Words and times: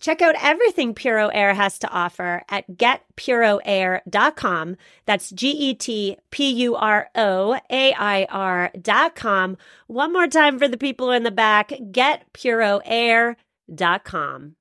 Check 0.00 0.20
out 0.20 0.34
everything 0.40 0.94
Puro 0.94 1.28
Air 1.28 1.54
has 1.54 1.78
to 1.78 1.88
offer 1.88 2.42
at 2.48 2.68
getpuroair.com. 2.70 4.76
That's 5.06 5.30
G 5.30 5.50
E 5.50 5.74
T 5.74 6.16
P 6.30 6.50
U 6.50 6.74
R 6.76 7.08
O 7.14 7.58
A 7.70 7.94
I 7.94 8.26
R.com. 8.28 9.56
One 9.86 10.12
more 10.12 10.26
time 10.26 10.58
for 10.58 10.68
the 10.68 10.76
people 10.76 11.10
in 11.10 11.22
the 11.22 11.30
back 11.30 11.70
getpuroair.com. 11.70 14.56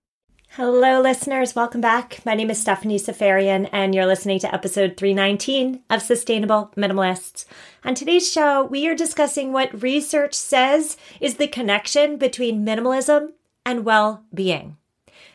Hello, 0.55 1.01
listeners. 1.01 1.55
Welcome 1.55 1.81
back. 1.81 2.23
My 2.27 2.35
name 2.35 2.51
is 2.51 2.61
Stephanie 2.61 2.99
Seferian, 2.99 3.67
and 3.71 3.95
you're 3.95 4.05
listening 4.05 4.37
to 4.37 4.53
episode 4.53 4.97
319 4.97 5.81
of 5.89 6.03
Sustainable 6.03 6.71
Minimalists. 6.77 7.45
On 7.83 7.95
today's 7.95 8.31
show, 8.31 8.63
we 8.63 8.87
are 8.87 8.93
discussing 8.93 9.51
what 9.51 9.81
research 9.81 10.35
says 10.35 10.95
is 11.19 11.37
the 11.37 11.47
connection 11.47 12.17
between 12.17 12.63
minimalism 12.63 13.29
and 13.65 13.83
well 13.83 14.25
being. 14.31 14.77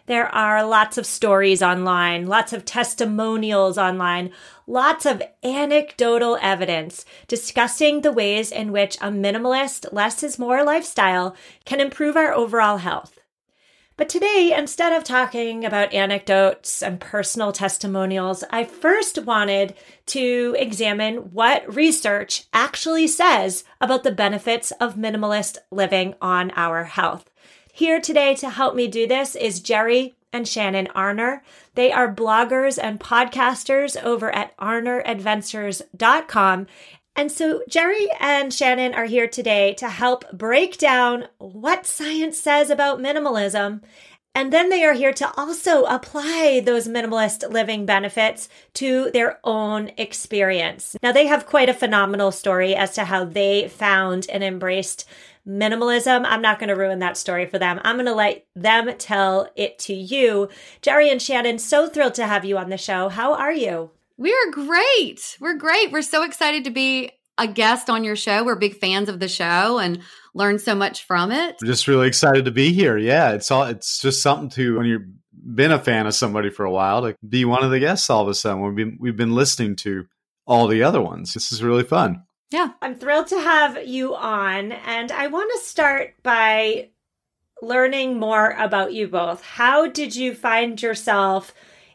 There 0.09 0.35
are 0.35 0.65
lots 0.65 0.97
of 0.97 1.05
stories 1.05 1.63
online, 1.63 2.27
lots 2.27 2.55
of 2.55 2.65
testimonials 2.65 3.77
online, 3.77 4.31
lots 4.67 5.05
of 5.05 5.23
anecdotal 5.45 6.39
evidence 6.41 7.05
discussing 7.27 8.01
the 8.01 8.11
ways 8.11 8.51
in 8.51 8.73
which 8.73 8.97
a 9.03 9.11
minimalist, 9.11 9.93
less 9.93 10.23
is 10.23 10.39
more 10.39 10.65
lifestyle 10.65 11.37
can 11.67 11.79
improve 11.79 12.17
our 12.17 12.33
overall 12.33 12.79
health. 12.79 13.19
But 13.99 14.09
today, 14.09 14.55
instead 14.57 14.95
of 14.95 15.05
talking 15.05 15.67
about 15.67 15.93
anecdotes 15.93 16.83
and 16.83 16.99
personal 16.99 17.53
testimonials, 17.53 18.45
I 18.49 18.65
first 18.65 19.25
wanted 19.25 19.75
to 20.07 20.57
examine 20.59 21.35
what 21.35 21.75
research 21.75 22.47
actually 22.55 23.09
says 23.09 23.63
about 23.79 24.05
the 24.05 24.13
benefits 24.13 24.71
of 24.81 24.95
minimalist 24.95 25.59
living 25.71 26.15
on 26.23 26.51
our 26.57 26.85
health. 26.85 27.29
Here 27.79 28.01
today 28.01 28.35
to 28.35 28.51
help 28.51 28.75
me 28.75 28.89
do 28.89 29.07
this 29.07 29.37
is 29.37 29.61
Jerry 29.61 30.17
and 30.33 30.49
Shannon 30.49 30.89
Arner. 30.97 31.43
They 31.77 31.93
are 31.93 32.13
bloggers 32.13 32.77
and 32.77 32.99
podcasters 32.99 33.97
over 34.03 34.35
at 34.35 34.57
arneradventures.com. 34.57 36.67
And 37.15 37.31
so 37.31 37.63
Jerry 37.69 38.09
and 38.19 38.53
Shannon 38.53 38.95
are 38.95 39.05
here 39.05 39.29
today 39.29 39.75
to 39.75 39.89
help 39.89 40.29
break 40.33 40.79
down 40.79 41.29
what 41.39 41.87
science 41.87 42.41
says 42.41 42.69
about 42.69 42.99
minimalism. 42.99 43.83
And 44.35 44.53
then 44.53 44.71
they 44.71 44.83
are 44.85 44.95
here 44.95 45.13
to 45.13 45.33
also 45.37 45.85
apply 45.85 46.61
those 46.65 46.89
minimalist 46.89 47.49
living 47.49 47.87
benefits 47.87 48.49
to 48.75 49.13
their 49.13 49.39
own 49.45 49.93
experience. 49.97 50.97
Now, 51.03 51.13
they 51.13 51.27
have 51.27 51.47
quite 51.47 51.69
a 51.69 51.75
phenomenal 51.75 52.33
story 52.33 52.75
as 52.75 52.95
to 52.95 53.05
how 53.05 53.25
they 53.25 53.69
found 53.69 54.27
and 54.29 54.43
embraced 54.45 55.09
minimalism. 55.49 56.25
I'm 56.27 56.43
not 56.43 56.59
going 56.59 56.69
to 56.69 56.77
ruin 56.77 56.99
that 56.99 57.17
story 57.17 57.47
for 57.47 57.59
them. 57.59 57.81
I'm 57.83 57.97
going 57.97 58.07
to 58.07 58.15
let 58.15 58.45
them 58.55 58.91
tell 58.99 59.49
it 59.57 59.79
to 59.81 59.95
you. 59.95 60.49
Jerry 60.83 61.11
and 61.11 61.23
Shannon, 61.23 61.59
so 61.59 61.89
thrilled 61.89 62.15
to 62.15 62.27
have 62.27 62.45
you 62.45 62.59
on 62.59 62.69
the 62.69 62.77
show. 62.77 63.09
How 63.09 63.35
are 63.35 63.53
you? 63.53 63.91
We're 64.17 64.51
great. 64.51 65.37
We're 65.41 65.57
great. 65.57 65.93
We're 65.93 66.03
so 66.03 66.25
excited 66.25 66.65
to 66.65 66.71
be 66.71 67.13
a 67.39 67.47
guest 67.47 67.89
on 67.89 68.05
your 68.05 68.17
show. 68.17 68.45
We're 68.45 68.57
big 68.57 68.79
fans 68.79 69.09
of 69.09 69.21
the 69.21 69.29
show 69.29 69.79
and 69.79 70.01
learn 70.35 70.59
so 70.59 70.75
much 70.75 71.05
from 71.05 71.31
it. 71.31 71.57
We're 71.63 71.69
just 71.69 71.89
really 71.89 72.09
excited 72.09 72.45
to 72.45 72.51
be 72.51 72.73
here. 72.73 72.99
Yeah, 72.99 73.31
it's 73.31 73.51
all 73.51 73.63
it's 73.65 74.01
just 74.01 74.21
something 74.23 74.51
to 74.51 74.77
when 74.77 74.87
you've 74.87 75.07
been 75.55 75.73
a 75.73 75.79
fan 75.79 76.07
of 76.07 76.15
somebody 76.15 76.51
for 76.51 76.65
a 76.65 76.71
while 76.71 77.03
to 77.03 77.17
be 77.27 77.45
one 77.45 77.65
of 77.65 77.71
the 77.71 77.81
guests 77.81 78.11
all 78.11 78.23
of 78.23 78.29
a 78.29 78.35
sudden. 78.35 78.63
We've 78.63 78.75
been 78.75 78.99
we've 79.01 79.17
been 79.17 79.35
listening 79.35 79.77
to 79.77 80.07
all 80.47 80.67
the 80.67 80.83
other 80.83 81.01
ones. 81.01 81.33
This 81.33 81.53
is 81.53 81.63
really 81.63 81.85
fun. 81.85 82.25
Yeah. 82.51 82.71
I'm 82.81 82.95
thrilled 82.95 83.27
to 83.29 83.41
have 83.41 83.87
you 83.87 84.15
on. 84.15 84.73
And 84.73 85.13
I 85.13 85.27
want 85.27 85.51
to 85.53 85.67
start 85.67 86.15
by 86.23 86.89
learning 87.61 88.19
more 88.19 88.51
about 88.53 88.93
you 88.93 89.09
both. 89.09 89.43
How 89.43 89.87
did 89.87 90.17
you 90.17 90.35
find 90.35 90.81
yourself 90.81 91.53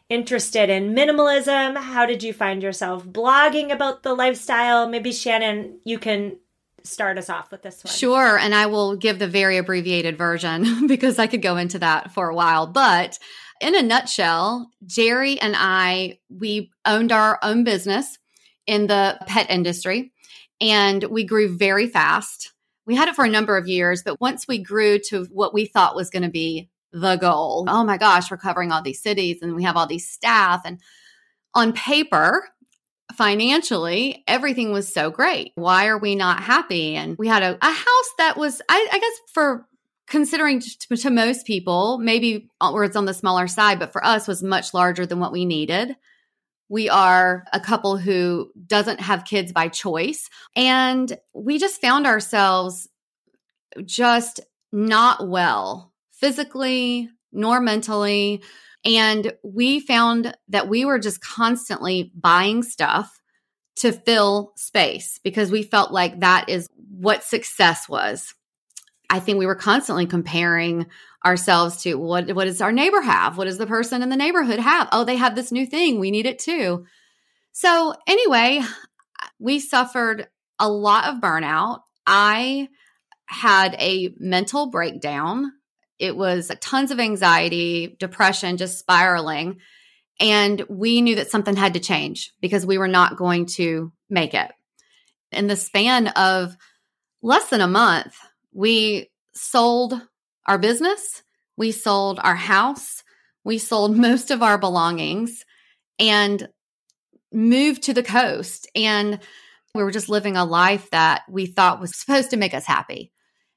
interested 0.08 0.70
in 0.70 0.94
minimalism? 0.94 1.76
How 1.76 2.06
did 2.06 2.22
you 2.22 2.32
find 2.32 2.62
yourself 2.62 3.04
blogging 3.04 3.72
about 3.72 4.02
the 4.02 4.14
lifestyle? 4.14 4.88
Maybe 4.88 5.12
Shannon, 5.12 5.80
you 5.84 5.98
can 5.98 6.38
start 6.84 7.18
us 7.18 7.30
off 7.30 7.50
with 7.50 7.62
this 7.62 7.82
one. 7.82 7.92
Sure. 7.92 8.38
And 8.38 8.54
I 8.54 8.66
will 8.66 8.96
give 8.96 9.18
the 9.18 9.26
very 9.26 9.56
abbreviated 9.56 10.18
version 10.18 10.86
because 10.86 11.18
I 11.18 11.26
could 11.26 11.42
go 11.42 11.56
into 11.56 11.78
that 11.80 12.12
for 12.12 12.28
a 12.28 12.34
while. 12.34 12.66
But 12.66 13.18
in 13.60 13.74
a 13.74 13.82
nutshell, 13.82 14.70
Jerry 14.86 15.40
and 15.40 15.54
I, 15.56 16.18
we 16.28 16.70
owned 16.84 17.10
our 17.10 17.38
own 17.42 17.64
business 17.64 18.18
in 18.66 18.86
the 18.86 19.18
pet 19.26 19.50
industry 19.50 20.12
and 20.60 21.02
we 21.04 21.24
grew 21.24 21.56
very 21.56 21.86
fast. 21.86 22.52
We 22.86 22.94
had 22.94 23.08
it 23.08 23.14
for 23.14 23.24
a 23.24 23.30
number 23.30 23.56
of 23.56 23.66
years, 23.66 24.02
but 24.02 24.20
once 24.20 24.46
we 24.46 24.58
grew 24.62 24.98
to 25.08 25.24
what 25.30 25.54
we 25.54 25.66
thought 25.66 25.96
was 25.96 26.10
going 26.10 26.22
to 26.22 26.30
be 26.30 26.68
the 26.92 27.16
goal, 27.16 27.64
oh 27.68 27.84
my 27.84 27.96
gosh, 27.96 28.30
we're 28.30 28.36
covering 28.36 28.70
all 28.72 28.82
these 28.82 29.02
cities 29.02 29.42
and 29.42 29.54
we 29.54 29.64
have 29.64 29.76
all 29.76 29.86
these 29.86 30.08
staff. 30.08 30.62
And 30.64 30.80
on 31.54 31.72
paper, 31.72 32.48
financially, 33.14 34.22
everything 34.26 34.72
was 34.72 34.92
so 34.92 35.10
great. 35.10 35.52
Why 35.54 35.86
are 35.86 35.98
we 35.98 36.14
not 36.14 36.42
happy? 36.42 36.96
And 36.96 37.16
we 37.18 37.28
had 37.28 37.42
a, 37.42 37.58
a 37.60 37.70
house 37.70 38.10
that 38.18 38.36
was, 38.36 38.60
I, 38.68 38.88
I 38.92 38.98
guess, 38.98 39.20
for 39.32 39.66
considering 40.06 40.60
to, 40.60 40.96
to 40.96 41.10
most 41.10 41.46
people, 41.46 41.98
maybe 41.98 42.48
uh, 42.60 42.70
where 42.70 42.84
it's 42.84 42.96
on 42.96 43.06
the 43.06 43.14
smaller 43.14 43.46
side, 43.46 43.78
but 43.78 43.92
for 43.92 44.04
us 44.04 44.28
was 44.28 44.42
much 44.42 44.74
larger 44.74 45.06
than 45.06 45.20
what 45.20 45.32
we 45.32 45.44
needed. 45.44 45.96
We 46.74 46.88
are 46.88 47.44
a 47.52 47.60
couple 47.60 47.98
who 47.98 48.50
doesn't 48.66 49.00
have 49.00 49.26
kids 49.26 49.52
by 49.52 49.68
choice. 49.68 50.28
And 50.56 51.16
we 51.32 51.58
just 51.58 51.80
found 51.80 52.04
ourselves 52.04 52.88
just 53.84 54.40
not 54.72 55.28
well 55.28 55.92
physically 56.10 57.10
nor 57.30 57.60
mentally. 57.60 58.42
And 58.84 59.34
we 59.44 59.78
found 59.78 60.36
that 60.48 60.66
we 60.66 60.84
were 60.84 60.98
just 60.98 61.20
constantly 61.20 62.10
buying 62.12 62.64
stuff 62.64 63.20
to 63.76 63.92
fill 63.92 64.52
space 64.56 65.20
because 65.22 65.52
we 65.52 65.62
felt 65.62 65.92
like 65.92 66.18
that 66.20 66.48
is 66.48 66.66
what 66.90 67.22
success 67.22 67.88
was. 67.88 68.34
I 69.14 69.20
think 69.20 69.38
we 69.38 69.46
were 69.46 69.54
constantly 69.54 70.06
comparing 70.06 70.86
ourselves 71.24 71.82
to 71.82 71.94
what 71.94 72.34
what 72.34 72.46
does 72.46 72.60
our 72.60 72.72
neighbor 72.72 73.00
have? 73.00 73.38
What 73.38 73.44
does 73.44 73.58
the 73.58 73.66
person 73.66 74.02
in 74.02 74.08
the 74.08 74.16
neighborhood 74.16 74.58
have? 74.58 74.88
Oh, 74.90 75.04
they 75.04 75.14
have 75.14 75.36
this 75.36 75.52
new 75.52 75.66
thing. 75.66 76.00
We 76.00 76.10
need 76.10 76.26
it 76.26 76.40
too. 76.40 76.84
So, 77.52 77.94
anyway, 78.08 78.62
we 79.38 79.60
suffered 79.60 80.26
a 80.58 80.68
lot 80.68 81.04
of 81.04 81.20
burnout. 81.20 81.82
I 82.04 82.68
had 83.26 83.76
a 83.78 84.12
mental 84.18 84.72
breakdown. 84.72 85.52
It 86.00 86.16
was 86.16 86.50
tons 86.60 86.90
of 86.90 86.98
anxiety, 86.98 87.96
depression, 88.00 88.56
just 88.56 88.80
spiraling. 88.80 89.60
And 90.18 90.60
we 90.68 91.02
knew 91.02 91.14
that 91.14 91.30
something 91.30 91.54
had 91.54 91.74
to 91.74 91.80
change 91.80 92.32
because 92.40 92.66
we 92.66 92.78
were 92.78 92.88
not 92.88 93.16
going 93.16 93.46
to 93.46 93.92
make 94.10 94.34
it. 94.34 94.50
In 95.30 95.46
the 95.46 95.54
span 95.54 96.08
of 96.08 96.56
less 97.22 97.48
than 97.48 97.60
a 97.60 97.68
month, 97.68 98.16
we 98.54 99.10
sold 99.34 100.00
our 100.46 100.58
business, 100.58 101.22
we 101.56 101.72
sold 101.72 102.18
our 102.22 102.36
house, 102.36 103.02
we 103.44 103.58
sold 103.58 103.96
most 103.96 104.30
of 104.30 104.42
our 104.42 104.56
belongings 104.56 105.44
and 105.98 106.48
moved 107.32 107.82
to 107.84 107.94
the 107.94 108.02
coast. 108.02 108.70
And 108.74 109.18
we 109.74 109.82
were 109.82 109.90
just 109.90 110.08
living 110.08 110.36
a 110.36 110.44
life 110.44 110.88
that 110.90 111.24
we 111.28 111.46
thought 111.46 111.80
was 111.80 111.98
supposed 111.98 112.30
to 112.30 112.36
make 112.36 112.54
us 112.54 112.64
happy. 112.64 113.12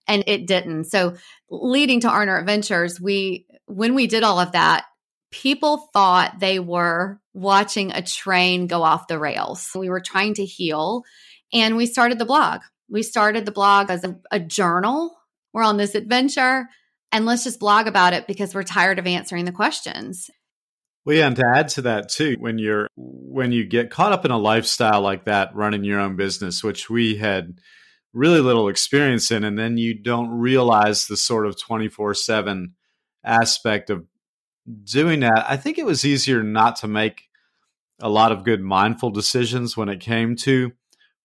And 0.08 0.24
it 0.26 0.48
didn't. 0.48 0.86
So, 0.86 1.16
leading 1.50 2.00
to 2.02 2.08
Arner 2.08 2.40
Adventures, 2.40 3.00
we, 3.00 3.46
when 3.66 3.94
we 3.94 4.08
did 4.08 4.24
all 4.24 4.40
of 4.40 4.54
that, 4.54 4.86
people 5.32 5.90
thought 5.94 6.40
they 6.40 6.60
were 6.60 7.20
watching 7.34 7.92
a 7.92 8.02
train 8.02 8.68
go 8.68 8.84
off 8.84 9.08
the 9.08 9.20
rails. 9.20 9.70
We 9.76 9.90
were 9.90 10.00
trying 10.00 10.36
to 10.36 10.46
heal 10.46 11.04
and 11.54 11.76
we 11.76 11.86
started 11.86 12.20
the 12.20 12.26
blog. 12.26 12.62
We 12.90 13.04
started 13.04 13.46
the 13.46 13.52
blog 13.52 13.90
as 13.90 14.04
a, 14.04 14.18
a 14.32 14.40
journal 14.40 15.18
we're 15.54 15.64
on 15.64 15.78
this 15.78 15.96
adventure. 15.96 16.70
and 17.12 17.26
let's 17.26 17.44
just 17.44 17.60
blog 17.60 17.88
about 17.88 18.14
it 18.14 18.28
because 18.28 18.54
we're 18.54 18.64
tired 18.64 19.00
of 19.00 19.08
answering 19.08 19.46
the 19.46 19.52
questions. 19.52 20.30
Well, 21.06 21.16
yeah, 21.16 21.28
and 21.28 21.36
to 21.38 21.46
add 21.56 21.70
to 21.70 21.82
that 21.84 22.10
too, 22.10 22.36
when 22.38 22.58
you're 22.58 22.88
when 22.96 23.52
you 23.52 23.66
get 23.66 23.90
caught 23.90 24.12
up 24.12 24.26
in 24.26 24.32
a 24.32 24.38
lifestyle 24.38 25.02
like 25.02 25.26
that, 25.26 25.56
running 25.56 25.84
your 25.84 26.00
own 26.00 26.16
business, 26.18 26.64
which 26.64 26.90
we 26.90 27.16
had 27.16 27.60
really 28.14 28.42
little 28.42 28.68
experience 28.68 29.32
in, 29.32 29.44
and 29.44 29.58
then 29.58 29.78
you 29.78 29.94
don't 29.94 30.30
realize 30.30 31.08
the 31.08 31.16
sort 31.16 31.48
of 31.48 31.60
twenty 31.60 31.88
four 31.88 32.14
seven 32.14 32.76
aspect 33.24 33.90
of 33.90 34.06
doing 34.84 35.22
that. 35.22 35.46
I 35.48 35.56
think 35.56 35.78
it 35.78 35.86
was 35.86 36.04
easier 36.06 36.44
not 36.44 36.76
to 36.78 36.88
make 36.88 37.24
a 38.00 38.10
lot 38.10 38.34
of 38.34 38.44
good 38.44 38.62
mindful 38.62 39.12
decisions 39.12 39.78
when 39.78 39.88
it 39.90 40.02
came 40.02 40.36
to 40.36 40.74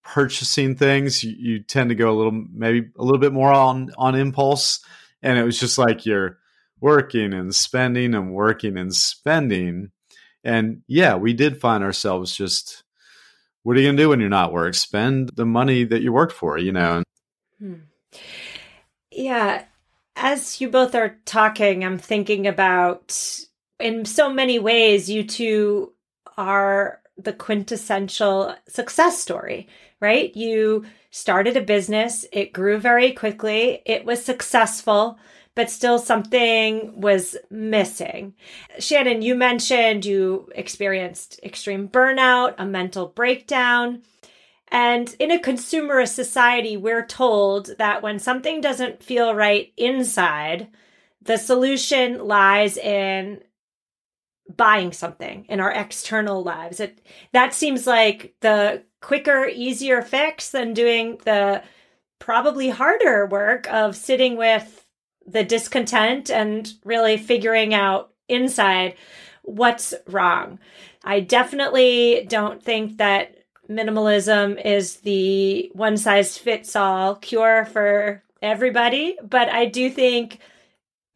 purchasing 0.04 0.76
things. 0.76 1.22
You, 1.24 1.34
you 1.36 1.58
tend 1.60 1.90
to 1.90 1.94
go 1.94 2.10
a 2.10 2.16
little, 2.16 2.44
maybe 2.52 2.90
a 2.98 3.02
little 3.02 3.20
bit 3.20 3.32
more 3.32 3.52
on 3.52 3.90
on 3.96 4.14
impulse, 4.14 4.84
and 5.22 5.38
it 5.38 5.44
was 5.44 5.58
just 5.58 5.78
like 5.78 6.06
you're 6.06 6.38
working 6.80 7.32
and 7.32 7.54
spending 7.54 8.14
and 8.14 8.32
working 8.32 8.76
and 8.76 8.94
spending. 8.94 9.90
And 10.44 10.82
yeah, 10.88 11.14
we 11.14 11.32
did 11.32 11.60
find 11.60 11.84
ourselves 11.84 12.34
just, 12.34 12.82
what 13.62 13.76
are 13.76 13.80
you 13.80 13.86
going 13.86 13.96
to 13.96 14.02
do 14.02 14.08
when 14.08 14.18
you're 14.18 14.28
not 14.28 14.52
work? 14.52 14.74
Spend 14.74 15.30
the 15.36 15.46
money 15.46 15.84
that 15.84 16.02
you 16.02 16.12
worked 16.12 16.32
for, 16.32 16.58
you 16.58 16.72
know? 16.72 17.04
Hmm. 17.60 17.74
Yeah. 19.12 19.64
As 20.16 20.60
you 20.60 20.68
both 20.68 20.96
are 20.96 21.16
talking, 21.24 21.84
I'm 21.84 21.98
thinking 21.98 22.48
about 22.48 23.16
in 23.78 24.04
so 24.04 24.32
many 24.32 24.58
ways, 24.58 25.08
you 25.08 25.22
two 25.22 25.92
are 26.36 27.00
the 27.16 27.32
quintessential 27.32 28.56
success 28.66 29.20
story, 29.20 29.68
right? 30.02 30.34
You 30.36 30.84
started 31.10 31.56
a 31.56 31.62
business, 31.62 32.26
it 32.32 32.52
grew 32.52 32.78
very 32.78 33.12
quickly, 33.12 33.80
it 33.86 34.04
was 34.04 34.22
successful 34.24 35.18
but 35.54 35.70
still 35.70 35.98
something 35.98 36.98
was 37.00 37.36
missing. 37.50 38.34
Shannon, 38.78 39.22
you 39.22 39.34
mentioned 39.34 40.04
you 40.04 40.48
experienced 40.54 41.40
extreme 41.42 41.88
burnout, 41.88 42.54
a 42.58 42.64
mental 42.64 43.06
breakdown. 43.06 44.02
And 44.68 45.14
in 45.18 45.30
a 45.30 45.38
consumerist 45.38 46.14
society, 46.14 46.78
we're 46.78 47.04
told 47.04 47.76
that 47.76 48.02
when 48.02 48.18
something 48.18 48.62
doesn't 48.62 49.02
feel 49.02 49.34
right 49.34 49.72
inside, 49.76 50.68
the 51.20 51.36
solution 51.36 52.26
lies 52.26 52.78
in 52.78 53.42
buying 54.56 54.92
something 54.92 55.44
in 55.50 55.60
our 55.60 55.70
external 55.70 56.42
lives. 56.42 56.80
It 56.80 57.00
that 57.32 57.52
seems 57.52 57.86
like 57.86 58.34
the 58.40 58.82
quicker, 59.02 59.44
easier 59.46 60.00
fix 60.00 60.50
than 60.50 60.72
doing 60.72 61.18
the 61.24 61.62
probably 62.18 62.70
harder 62.70 63.26
work 63.26 63.70
of 63.70 63.96
sitting 63.96 64.36
with 64.36 64.86
the 65.26 65.44
discontent 65.44 66.30
and 66.30 66.72
really 66.84 67.16
figuring 67.16 67.74
out 67.74 68.12
inside 68.28 68.94
what's 69.42 69.92
wrong. 70.06 70.58
I 71.04 71.20
definitely 71.20 72.26
don't 72.28 72.62
think 72.62 72.98
that 72.98 73.36
minimalism 73.68 74.64
is 74.64 74.96
the 74.98 75.70
one 75.74 75.96
size 75.96 76.38
fits 76.38 76.76
all 76.76 77.16
cure 77.16 77.64
for 77.66 78.22
everybody, 78.40 79.16
but 79.22 79.48
I 79.48 79.66
do 79.66 79.90
think 79.90 80.38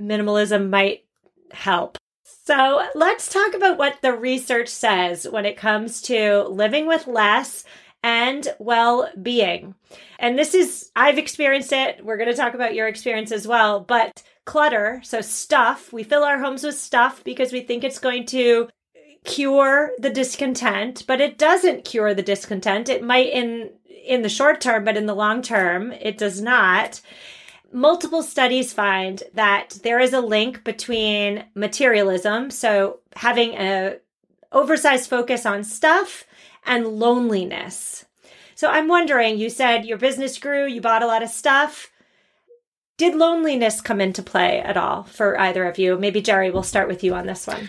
minimalism 0.03 0.71
might 0.71 1.05
help. 1.53 1.99
So 2.47 2.87
let's 2.95 3.29
talk 3.29 3.55
about 3.55 3.77
what 3.77 4.01
the 4.03 4.13
research 4.13 4.69
says 4.69 5.27
when 5.29 5.45
it 5.45 5.57
comes 5.57 6.01
to 6.03 6.45
living 6.45 6.87
with 6.87 7.09
less 7.09 7.65
and 8.05 8.47
well 8.61 9.11
being. 9.21 9.75
And 10.21 10.39
this 10.39 10.55
is, 10.55 10.93
I've 10.95 11.19
experienced 11.19 11.73
it. 11.73 12.05
We're 12.05 12.17
going 12.17 12.31
to 12.31 12.37
talk 12.37 12.55
about 12.55 12.77
your 12.77 12.87
experience 12.87 13.33
as 13.33 13.49
well. 13.49 13.81
But 13.81 14.23
clutter, 14.45 15.01
so 15.03 15.21
stuff, 15.23 15.93
we 15.93 16.05
fill 16.05 16.23
our 16.23 16.39
homes 16.39 16.63
with 16.63 16.79
stuff 16.79 17.25
because 17.25 17.53
we 17.53 17.63
think 17.63 17.83
it's 17.83 17.99
going 17.99 18.27
to 18.27 18.69
cure 19.25 19.91
the 19.99 20.11
discontent, 20.11 21.03
but 21.09 21.21
it 21.21 21.39
doesn't 21.39 21.85
cure 21.85 22.15
the 22.15 22.23
discontent. 22.23 22.89
It 22.89 23.03
might 23.03 23.33
in 23.33 23.71
in 24.07 24.23
the 24.23 24.29
short 24.29 24.61
term, 24.61 24.85
but 24.85 24.97
in 24.97 25.07
the 25.07 25.17
long 25.17 25.43
term, 25.43 25.91
it 25.91 26.17
does 26.17 26.41
not. 26.41 27.01
Multiple 27.73 28.23
studies 28.23 28.73
find 28.73 29.23
that 29.35 29.79
there 29.83 29.99
is 29.99 30.13
a 30.13 30.21
link 30.21 30.65
between 30.65 31.45
materialism, 31.55 32.51
so 32.51 33.01
having 33.17 33.55
a 33.55 33.99
oversized 34.53 35.11
focus 35.11 35.45
on 35.45 35.65
stuff 35.65 36.25
and 36.65 36.87
loneliness. 36.87 38.05
So 38.55 38.69
I'm 38.69 38.89
wondering, 38.89 39.39
you 39.39 39.51
said 39.51 39.85
your 39.85 39.99
business 39.99 40.39
grew, 40.39 40.67
you 40.67 40.81
bought 40.81 41.03
a 41.03 41.07
lot 41.07 41.23
of 41.23 41.29
stuff. 41.29 41.91
Did 42.97 43.15
loneliness 43.15 43.83
come 43.83 44.01
into 44.01 44.23
play 44.23 44.61
at 44.61 44.77
all 44.77 45.03
for 45.03 45.39
either 45.39 45.65
of 45.65 45.79
you? 45.79 45.99
Maybe 45.99 46.23
Jerry, 46.23 46.51
we'll 46.51 46.63
start 46.63 46.89
with 46.89 47.05
you 47.05 47.15
on 47.15 47.27
this 47.27 47.47
one. 47.47 47.69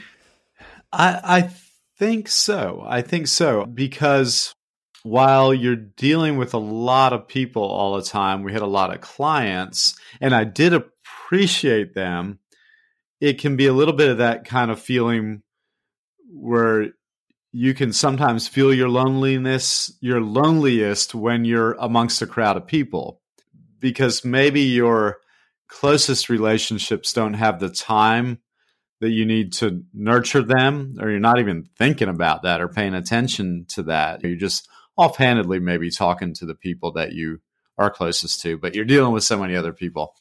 I, 0.93 1.19
I 1.23 1.49
think 1.97 2.29
so. 2.29 2.83
I 2.87 3.01
think 3.01 3.27
so 3.27 3.65
because 3.65 4.53
while 5.07 5.53
you're 5.53 5.75
dealing 5.75 6.37
with 6.37 6.53
a 6.53 6.59
lot 6.59 7.13
of 7.13 7.27
people 7.27 7.63
all 7.63 7.95
the 7.95 8.01
time, 8.01 8.43
we 8.43 8.53
had 8.53 8.61
a 8.61 8.67
lot 8.67 8.93
of 8.93 9.01
clients, 9.01 9.95
and 10.19 10.35
I 10.35 10.43
did 10.43 10.73
appreciate 10.73 11.93
them. 11.93 12.39
It 13.19 13.39
can 13.39 13.55
be 13.55 13.67
a 13.67 13.73
little 13.73 13.93
bit 13.93 14.09
of 14.09 14.17
that 14.19 14.45
kind 14.45 14.69
of 14.69 14.79
feeling 14.79 15.41
where 16.29 16.89
you 17.51 17.73
can 17.73 17.93
sometimes 17.93 18.47
feel 18.47 18.73
your 18.73 18.89
loneliness, 18.89 19.91
your 20.01 20.21
loneliest 20.21 21.15
when 21.15 21.45
you're 21.45 21.73
amongst 21.79 22.21
a 22.21 22.27
crowd 22.27 22.57
of 22.57 22.67
people 22.67 23.21
because 23.79 24.25
maybe 24.25 24.61
your 24.61 25.17
closest 25.67 26.29
relationships 26.29 27.13
don't 27.13 27.35
have 27.35 27.59
the 27.59 27.69
time 27.69 28.39
that 28.99 29.09
you 29.09 29.25
need 29.25 29.53
to 29.53 29.83
nurture 29.93 30.41
them, 30.41 30.95
or 30.99 31.09
you're 31.09 31.19
not 31.19 31.39
even 31.39 31.67
thinking 31.77 32.09
about 32.09 32.43
that 32.43 32.61
or 32.61 32.67
paying 32.67 32.95
attention 32.95 33.65
to 33.69 33.83
that. 33.83 34.23
You're 34.23 34.35
just 34.35 34.67
offhandedly 34.97 35.59
maybe 35.59 35.91
talking 35.91 36.33
to 36.35 36.45
the 36.45 36.55
people 36.55 36.91
that 36.93 37.13
you 37.13 37.39
are 37.77 37.89
closest 37.89 38.41
to, 38.41 38.57
but 38.57 38.75
you're 38.75 38.85
dealing 38.85 39.13
with 39.13 39.23
so 39.23 39.37
many 39.37 39.55
other 39.55 39.73
people. 39.73 40.15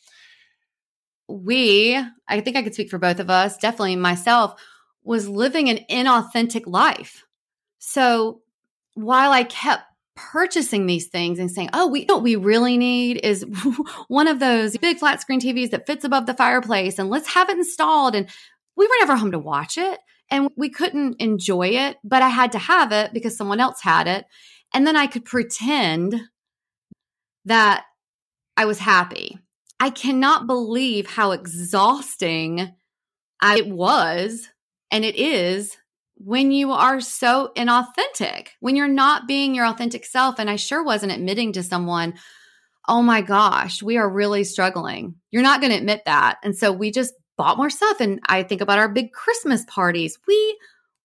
We, 1.28 1.98
I 2.28 2.40
think 2.40 2.56
I 2.56 2.62
could 2.62 2.74
speak 2.74 2.90
for 2.90 2.98
both 2.98 3.18
of 3.18 3.30
us, 3.30 3.56
definitely 3.56 3.96
myself, 3.96 4.60
was 5.02 5.28
living 5.28 5.68
an 5.68 5.80
inauthentic 5.90 6.66
life. 6.66 7.24
So 7.78 8.42
while 8.94 9.32
I 9.32 9.44
kept 9.44 9.84
purchasing 10.14 10.86
these 10.86 11.06
things 11.06 11.38
and 11.38 11.50
saying, 11.50 11.70
"Oh, 11.72 11.88
we 11.88 12.04
what 12.04 12.22
we 12.22 12.36
really 12.36 12.78
need 12.78 13.20
is 13.22 13.44
one 14.08 14.28
of 14.28 14.40
those 14.40 14.76
big 14.78 14.98
flat 14.98 15.20
screen 15.20 15.40
TVs 15.40 15.70
that 15.70 15.86
fits 15.86 16.04
above 16.04 16.26
the 16.26 16.34
fireplace 16.34 16.98
and 16.98 17.10
let's 17.10 17.28
have 17.34 17.48
it 17.50 17.58
installed." 17.58 18.14
And 18.14 18.28
we 18.76 18.86
were 18.86 18.94
never 19.00 19.16
home 19.16 19.32
to 19.32 19.38
watch 19.38 19.78
it 19.78 19.98
and 20.30 20.50
we 20.56 20.68
couldn't 20.68 21.20
enjoy 21.20 21.68
it, 21.68 21.98
but 22.02 22.22
I 22.22 22.28
had 22.28 22.52
to 22.52 22.58
have 22.58 22.92
it 22.92 23.12
because 23.12 23.36
someone 23.36 23.60
else 23.60 23.80
had 23.80 24.08
it. 24.08 24.26
And 24.74 24.86
then 24.86 24.96
I 24.96 25.06
could 25.06 25.24
pretend 25.24 26.20
that 27.44 27.84
I 28.56 28.64
was 28.64 28.78
happy. 28.78 29.38
I 29.78 29.90
cannot 29.90 30.46
believe 30.46 31.06
how 31.06 31.32
exhausting 31.32 32.74
it 33.42 33.68
was 33.68 34.48
and 34.90 35.04
it 35.04 35.16
is 35.16 35.76
when 36.16 36.50
you 36.50 36.72
are 36.72 37.00
so 37.00 37.52
inauthentic, 37.56 38.48
when 38.60 38.76
you're 38.76 38.88
not 38.88 39.28
being 39.28 39.54
your 39.54 39.66
authentic 39.66 40.06
self. 40.06 40.38
And 40.38 40.48
I 40.48 40.56
sure 40.56 40.82
wasn't 40.82 41.12
admitting 41.12 41.52
to 41.52 41.62
someone, 41.62 42.14
oh 42.88 43.02
my 43.02 43.20
gosh, 43.20 43.82
we 43.82 43.98
are 43.98 44.08
really 44.08 44.44
struggling. 44.44 45.16
You're 45.30 45.42
not 45.42 45.60
going 45.60 45.72
to 45.72 45.78
admit 45.78 46.02
that. 46.06 46.38
And 46.42 46.56
so 46.56 46.72
we 46.72 46.90
just 46.90 47.12
bought 47.36 47.58
more 47.58 47.68
stuff. 47.68 48.00
And 48.00 48.20
I 48.26 48.42
think 48.42 48.62
about 48.62 48.78
our 48.78 48.88
big 48.88 49.12
Christmas 49.12 49.64
parties. 49.66 50.18
We 50.26 50.58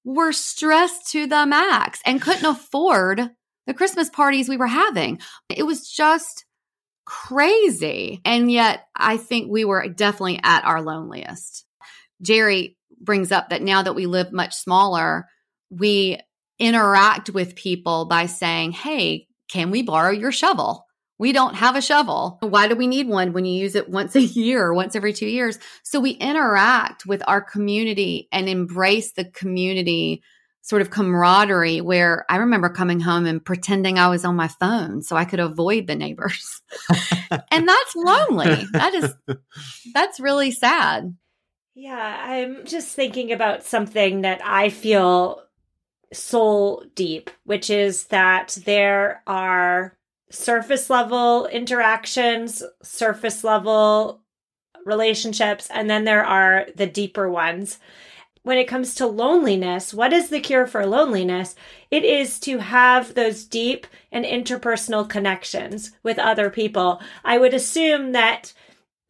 were 0.06 0.32
stressed 0.32 1.12
to 1.12 1.28
the 1.28 1.46
max 1.46 2.00
and 2.06 2.22
couldn't 2.22 2.46
afford 2.46 3.30
the 3.72 3.78
Christmas 3.78 4.10
parties 4.10 4.50
we 4.50 4.58
were 4.58 4.68
having. 4.68 5.22
It 5.48 5.64
was 5.64 5.90
just 5.90 6.44
crazy. 7.06 8.20
And 8.26 8.52
yet 8.52 8.82
I 8.94 9.16
think 9.16 9.50
we 9.50 9.64
were 9.64 9.88
definitely 9.88 10.42
at 10.44 10.66
our 10.66 10.82
loneliest. 10.82 11.66
Jerry, 12.22 12.76
brings 13.00 13.32
up 13.32 13.50
that 13.50 13.62
now 13.62 13.82
that 13.82 13.96
we 13.96 14.08
live 14.08 14.34
much 14.34 14.54
smaller, 14.54 15.26
we 15.70 16.20
interact 16.60 17.30
with 17.30 17.56
people 17.56 18.06
by 18.06 18.26
saying, 18.26 18.74
Hey, 18.74 19.28
can 19.50 19.72
we 19.72 19.84
borrow 19.84 20.12
your 20.12 20.34
shovel? 20.34 20.86
We 21.18 21.32
don't 21.32 21.56
have 21.56 21.78
a 21.78 21.82
shovel. 21.82 22.40
Why 22.42 22.68
do 22.68 22.76
we 22.76 22.88
need 22.88 23.08
one 23.08 23.32
when 23.32 23.46
you 23.46 23.54
use 23.54 23.76
it 23.76 23.90
once 23.90 24.16
a 24.18 24.22
year 24.22 24.66
or 24.66 24.74
once 24.74 24.98
every 24.98 25.14
two 25.14 25.28
years? 25.28 25.60
So 25.84 26.02
we 26.02 26.12
interact 26.12 27.06
with 27.06 27.24
our 27.26 27.42
community 27.42 28.28
and 28.34 28.50
embrace 28.50 29.14
the 29.14 29.26
community 29.26 30.24
sort 30.62 30.82
of 30.82 30.92
camaraderie 30.92 31.82
where 31.82 32.26
I 32.30 32.38
remember 32.38 32.70
coming 32.70 33.00
home 33.00 33.26
and 33.26 33.44
pretending 33.44 33.98
I 33.98 34.10
was 34.10 34.24
on 34.24 34.36
my 34.36 34.48
phone 34.48 35.02
so 35.02 35.16
I 35.16 35.26
could 35.26 35.40
avoid 35.40 35.88
the 35.88 35.96
neighbors. 35.96 36.62
and 37.52 37.68
that's 37.68 37.96
lonely. 37.96 38.66
That 38.74 38.94
is 38.94 39.14
that's 39.94 40.20
really 40.20 40.52
sad. 40.52 41.16
Yeah, 41.74 42.24
I'm 42.26 42.66
just 42.66 42.96
thinking 42.96 43.32
about 43.32 43.64
something 43.64 44.22
that 44.22 44.42
I 44.44 44.70
feel 44.70 45.42
soul 46.14 46.84
deep, 46.96 47.30
which 47.46 47.70
is 47.70 48.06
that 48.06 48.58
there 48.66 49.24
are 49.26 49.98
surface 50.30 50.90
level 50.90 51.48
interactions, 51.48 52.62
surface 52.84 53.44
level 53.44 54.22
relationships, 54.86 55.70
and 55.74 55.90
then 55.90 56.04
there 56.04 56.26
are 56.26 56.68
the 56.76 56.88
deeper 56.88 57.30
ones. 57.30 57.80
When 58.44 58.58
it 58.58 58.68
comes 58.68 58.96
to 58.96 59.06
loneliness, 59.06 59.94
what 59.94 60.14
is 60.14 60.30
the 60.30 60.40
cure 60.40 60.66
for 60.66 60.86
loneliness? 60.86 61.56
It 61.92 62.04
is 62.04 62.40
to 62.42 62.58
have 62.58 63.14
those 63.14 63.46
deep 63.46 63.86
and 64.12 64.26
interpersonal 64.26 65.08
connections 65.08 65.92
with 66.02 66.18
other 66.18 66.50
people. 66.50 67.02
I 67.24 67.38
would 67.38 67.54
assume 67.54 68.14
that 68.14 68.54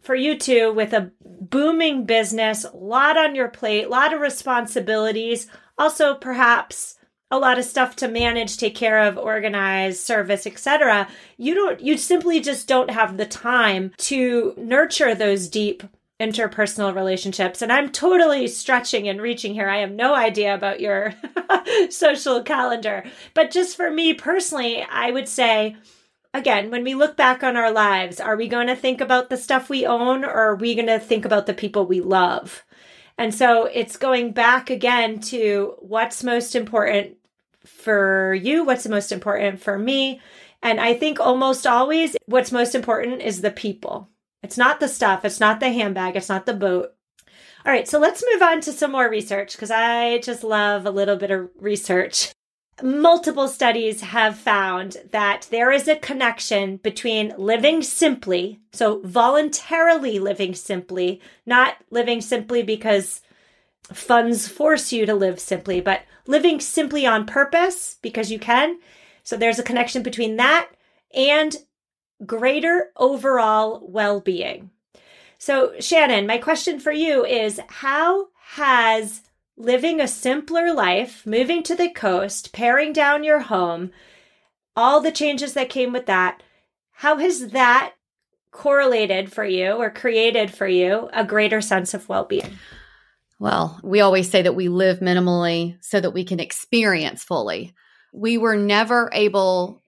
for 0.01 0.15
you 0.15 0.37
two, 0.37 0.73
with 0.73 0.93
a 0.93 1.11
booming 1.23 2.05
business, 2.05 2.65
a 2.65 2.75
lot 2.75 3.17
on 3.17 3.35
your 3.35 3.47
plate, 3.47 3.85
a 3.85 3.89
lot 3.89 4.13
of 4.13 4.19
responsibilities, 4.19 5.47
also 5.77 6.15
perhaps 6.15 6.97
a 7.29 7.39
lot 7.39 7.57
of 7.57 7.63
stuff 7.63 7.95
to 7.95 8.09
manage, 8.09 8.57
take 8.57 8.75
care 8.75 8.99
of, 9.07 9.17
organize, 9.17 9.99
service, 9.99 10.45
etc. 10.45 11.07
You 11.37 11.55
don't 11.55 11.79
you 11.79 11.97
simply 11.97 12.41
just 12.41 12.67
don't 12.67 12.89
have 12.89 13.15
the 13.15 13.25
time 13.25 13.93
to 13.97 14.53
nurture 14.57 15.15
those 15.15 15.47
deep 15.47 15.83
interpersonal 16.21 16.95
relationships. 16.95 17.61
And 17.61 17.71
I'm 17.71 17.89
totally 17.89 18.47
stretching 18.47 19.09
and 19.09 19.21
reaching 19.21 19.53
here. 19.53 19.67
I 19.67 19.79
have 19.79 19.91
no 19.91 20.13
idea 20.13 20.53
about 20.53 20.79
your 20.79 21.15
social 21.89 22.43
calendar. 22.43 23.03
But 23.33 23.51
just 23.51 23.75
for 23.75 23.89
me 23.89 24.13
personally, 24.13 24.85
I 24.89 25.11
would 25.11 25.27
say 25.27 25.75
again, 26.33 26.71
when 26.71 26.83
we 26.83 26.95
look 26.95 27.17
back 27.17 27.43
on 27.43 27.57
our 27.57 27.71
lives, 27.71 28.19
are 28.19 28.37
we 28.37 28.47
going 28.47 28.67
to 28.67 28.75
think 28.75 29.01
about 29.01 29.29
the 29.29 29.37
stuff 29.37 29.69
we 29.69 29.85
own 29.85 30.23
or 30.23 30.31
are 30.31 30.55
we 30.55 30.75
going 30.75 30.87
to 30.87 30.99
think 30.99 31.25
about 31.25 31.45
the 31.45 31.53
people 31.53 31.85
we 31.85 31.99
love? 31.99 32.63
And 33.17 33.33
so 33.33 33.65
it's 33.65 33.97
going 33.97 34.31
back 34.31 34.69
again 34.69 35.19
to 35.21 35.75
what's 35.79 36.23
most 36.23 36.55
important 36.55 37.17
for 37.65 38.33
you, 38.33 38.63
what's 38.63 38.83
the 38.83 38.89
most 38.89 39.11
important 39.11 39.59
for 39.59 39.77
me. 39.77 40.21
And 40.63 40.79
I 40.79 40.93
think 40.93 41.19
almost 41.19 41.67
always 41.67 42.15
what's 42.25 42.51
most 42.51 42.75
important 42.75 43.21
is 43.21 43.41
the 43.41 43.51
people. 43.51 44.09
It's 44.43 44.57
not 44.57 44.79
the 44.79 44.87
stuff, 44.87 45.23
it's 45.23 45.39
not 45.39 45.59
the 45.59 45.71
handbag, 45.71 46.15
it's 46.15 46.29
not 46.29 46.45
the 46.45 46.53
boat. 46.53 46.93
All 47.65 47.71
right, 47.71 47.87
so 47.87 47.99
let's 47.99 48.23
move 48.33 48.41
on 48.41 48.61
to 48.61 48.71
some 48.71 48.91
more 48.91 49.09
research 49.09 49.53
because 49.53 49.69
I 49.69 50.17
just 50.19 50.43
love 50.43 50.85
a 50.85 50.91
little 50.91 51.15
bit 51.15 51.29
of 51.29 51.49
research. 51.59 52.31
Multiple 52.81 53.47
studies 53.47 54.01
have 54.01 54.35
found 54.35 54.97
that 55.11 55.47
there 55.51 55.71
is 55.71 55.87
a 55.87 55.95
connection 55.95 56.77
between 56.77 57.35
living 57.37 57.83
simply, 57.83 58.59
so 58.71 59.01
voluntarily 59.03 60.17
living 60.17 60.55
simply, 60.55 61.21
not 61.45 61.75
living 61.91 62.21
simply 62.21 62.63
because 62.63 63.21
funds 63.93 64.47
force 64.47 64.91
you 64.91 65.05
to 65.05 65.13
live 65.13 65.39
simply, 65.39 65.81
but 65.81 66.01
living 66.25 66.59
simply 66.59 67.05
on 67.05 67.27
purpose 67.27 67.97
because 68.01 68.31
you 68.31 68.39
can. 68.39 68.79
So 69.23 69.37
there's 69.37 69.59
a 69.59 69.63
connection 69.63 70.01
between 70.01 70.37
that 70.37 70.71
and 71.13 71.55
greater 72.25 72.91
overall 72.97 73.81
well 73.87 74.19
being. 74.19 74.71
So, 75.37 75.73
Shannon, 75.79 76.27
my 76.27 76.37
question 76.37 76.79
for 76.79 76.91
you 76.91 77.25
is 77.25 77.59
how 77.67 78.27
has 78.53 79.21
living 79.57 79.99
a 79.99 80.07
simpler 80.07 80.73
life, 80.73 81.25
moving 81.25 81.63
to 81.63 81.75
the 81.75 81.89
coast, 81.89 82.53
paring 82.53 82.93
down 82.93 83.23
your 83.23 83.39
home, 83.39 83.91
all 84.75 85.01
the 85.01 85.11
changes 85.11 85.53
that 85.53 85.69
came 85.69 85.91
with 85.91 86.05
that, 86.05 86.43
how 86.91 87.17
has 87.17 87.47
that 87.49 87.93
correlated 88.51 89.31
for 89.31 89.45
you 89.45 89.71
or 89.71 89.89
created 89.89 90.53
for 90.53 90.67
you 90.67 91.09
a 91.13 91.23
greater 91.23 91.61
sense 91.61 91.93
of 91.93 92.07
well 92.07 92.25
being? 92.25 92.59
Well, 93.39 93.79
we 93.83 94.01
always 94.01 94.29
say 94.29 94.43
that 94.43 94.55
we 94.55 94.67
live 94.67 94.99
minimally 94.99 95.77
so 95.81 95.99
that 95.99 96.11
we 96.11 96.23
can 96.23 96.39
experience 96.39 97.23
fully. 97.23 97.73
We 98.13 98.37
were 98.37 98.55
never 98.55 99.09
able 99.13 99.80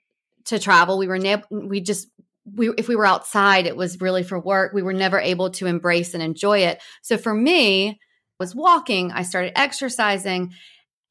to 0.46 0.60
travel. 0.60 0.98
We 0.98 1.08
were 1.08 1.20
never, 1.20 1.44
we 1.50 1.82
just, 1.82 2.08
we, 2.46 2.70
if 2.78 2.88
we 2.88 2.96
were 2.96 3.06
outside, 3.06 3.68
it 3.68 3.78
was 3.78 4.02
really 4.02 4.24
for 4.24 4.40
work. 4.40 4.74
We 4.74 4.82
were 4.82 4.94
never 4.94 5.20
able 5.20 5.52
to 5.52 5.68
embrace 5.68 6.14
and 6.14 6.22
enjoy 6.22 6.60
it. 6.60 6.82
So 7.02 7.18
for 7.18 7.34
me, 7.34 7.90
I 7.90 7.96
was 8.40 8.56
walking, 8.56 9.12
I 9.12 9.24
started 9.24 9.58
exercising. 9.58 10.54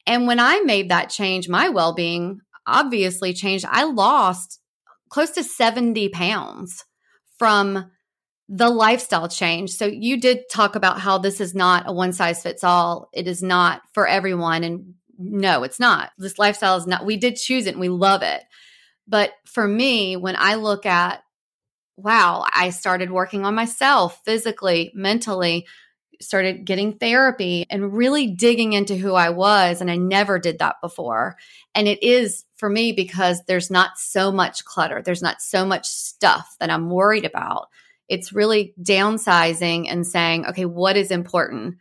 And 0.07 0.27
when 0.27 0.41
I 0.41 0.61
made 0.61 0.91
that 0.91 1.11
change, 1.11 1.49
my 1.49 1.69
well 1.69 1.95
being 1.95 2.41
obviously 2.67 3.33
changed. 3.33 3.65
I 3.69 3.85
lost 3.85 4.61
close 5.09 5.31
to 5.33 5.45
70 5.45 6.09
pounds 6.11 6.85
from 7.39 7.91
the 8.49 8.69
lifestyle 8.69 9.29
change. 9.29 9.71
So 9.71 9.87
you 9.87 10.21
did 10.21 10.43
talk 10.51 10.77
about 10.77 11.01
how 11.01 11.19
this 11.19 11.41
is 11.41 11.55
not 11.55 11.85
a 11.87 11.93
one 11.93 12.13
size 12.13 12.43
fits 12.43 12.65
all. 12.65 13.09
It 13.13 13.27
is 13.27 13.43
not 13.43 13.83
for 13.95 14.07
everyone. 14.07 14.65
And 14.65 14.95
no, 15.19 15.63
it's 15.63 15.81
not. 15.81 16.11
This 16.19 16.39
lifestyle 16.39 16.77
is 16.77 16.87
not, 16.87 17.07
we 17.07 17.17
did 17.17 17.37
choose 17.37 17.67
it 17.67 17.73
and 17.73 17.81
we 17.81 17.89
love 17.89 18.23
it. 18.23 18.43
But 19.07 19.33
for 19.45 19.67
me, 19.67 20.17
when 20.17 20.37
I 20.39 20.55
look 20.55 20.87
at, 20.87 21.23
wow, 21.97 22.45
I 22.51 22.71
started 22.71 23.11
working 23.11 23.45
on 23.45 23.55
myself 23.55 24.21
physically, 24.25 24.93
mentally, 24.95 25.67
started 26.21 26.65
getting 26.65 26.99
therapy 26.99 27.67
and 27.69 27.93
really 27.93 28.29
digging 28.29 28.75
into 28.75 28.97
who 28.97 29.15
I 29.15 29.31
was. 29.31 29.81
And 29.81 29.91
I 29.91 29.97
never 29.97 30.39
did 30.39 30.61
that 30.61 30.77
before. 30.81 31.37
And 31.75 31.89
it 31.89 32.03
is 32.03 32.45
for 32.57 32.71
me 32.71 32.93
because 32.93 33.43
there's 33.47 33.71
not 33.71 33.99
so 33.99 34.31
much 34.31 34.65
clutter, 34.65 35.03
there's 35.03 35.23
not 35.23 35.43
so 35.43 35.67
much 35.67 35.87
stuff 35.87 36.57
that 36.61 36.71
I'm 36.71 36.91
worried 36.91 37.25
about 37.25 37.69
it's 38.13 38.33
really 38.33 38.75
downsizing 38.79 39.87
and 39.89 40.07
saying, 40.07 40.45
okay, 40.45 40.67
what 40.67 40.99
is 40.99 41.11
important? 41.11 41.77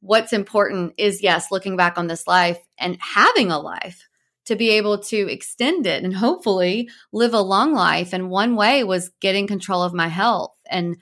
What's 0.00 0.32
important 0.32 0.94
is, 0.98 1.22
yes, 1.22 1.52
looking 1.52 1.76
back 1.76 1.96
on 1.96 2.08
this 2.08 2.26
life 2.26 2.58
and 2.76 2.98
having 3.00 3.52
a 3.52 3.60
life 3.60 4.05
to 4.46 4.56
be 4.56 4.70
able 4.70 4.98
to 4.98 5.30
extend 5.30 5.86
it 5.86 6.02
and 6.02 6.14
hopefully 6.14 6.88
live 7.12 7.34
a 7.34 7.40
long 7.40 7.74
life. 7.74 8.12
And 8.12 8.30
one 8.30 8.56
way 8.56 8.84
was 8.84 9.10
getting 9.20 9.46
control 9.46 9.82
of 9.82 9.94
my 9.94 10.08
health 10.08 10.54
and 10.70 10.96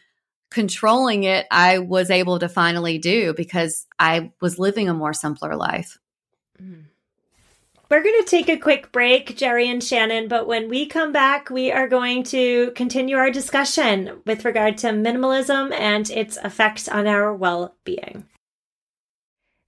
controlling 0.50 1.24
it, 1.24 1.46
I 1.50 1.78
was 1.78 2.10
able 2.10 2.38
to 2.38 2.48
finally 2.48 2.98
do 2.98 3.34
because 3.34 3.86
I 3.98 4.32
was 4.40 4.58
living 4.58 4.88
a 4.88 4.94
more 4.94 5.12
simpler 5.12 5.56
life. 5.56 5.98
Mm. 6.62 6.84
We're 7.90 8.02
going 8.02 8.22
to 8.24 8.30
take 8.30 8.48
a 8.48 8.56
quick 8.56 8.92
break, 8.92 9.36
Jerry 9.36 9.68
and 9.68 9.82
Shannon, 9.84 10.26
but 10.26 10.46
when 10.46 10.68
we 10.68 10.86
come 10.86 11.12
back, 11.12 11.50
we 11.50 11.70
are 11.70 11.86
going 11.86 12.22
to 12.24 12.70
continue 12.72 13.16
our 13.16 13.30
discussion 13.30 14.22
with 14.24 14.44
regard 14.44 14.78
to 14.78 14.88
minimalism 14.88 15.72
and 15.72 16.08
its 16.10 16.38
effects 16.42 16.88
on 16.88 17.06
our 17.06 17.34
well 17.34 17.74
being. 17.84 18.24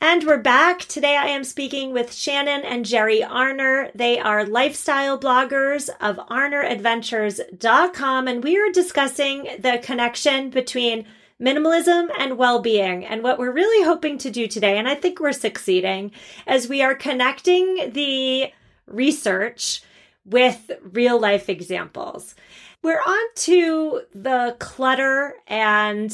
And 0.00 0.24
we're 0.24 0.38
back. 0.38 0.80
Today 0.80 1.16
I 1.16 1.28
am 1.28 1.44
speaking 1.44 1.92
with 1.92 2.12
Shannon 2.12 2.62
and 2.62 2.84
Jerry 2.84 3.20
Arner. 3.20 3.90
They 3.94 4.18
are 4.18 4.44
lifestyle 4.44 5.18
bloggers 5.18 5.88
of 6.00 6.16
arneradventures.com 6.28 8.28
and 8.28 8.44
we 8.44 8.58
are 8.58 8.70
discussing 8.70 9.48
the 9.58 9.80
connection 9.82 10.50
between 10.50 11.06
minimalism 11.40 12.08
and 12.18 12.38
well-being 12.38 13.04
and 13.04 13.22
what 13.22 13.38
we're 13.38 13.50
really 13.50 13.84
hoping 13.84 14.18
to 14.18 14.30
do 14.30 14.46
today 14.46 14.78
and 14.78 14.88
I 14.88 14.94
think 14.94 15.20
we're 15.20 15.32
succeeding 15.32 16.12
as 16.46 16.68
we 16.68 16.82
are 16.82 16.94
connecting 16.94 17.92
the 17.92 18.52
research 18.86 19.82
with 20.24 20.70
real 20.82 21.18
life 21.18 21.48
examples. 21.48 22.34
We're 22.82 23.00
on 23.00 23.34
to 23.36 24.02
the 24.14 24.56
clutter 24.58 25.34
and 25.46 26.12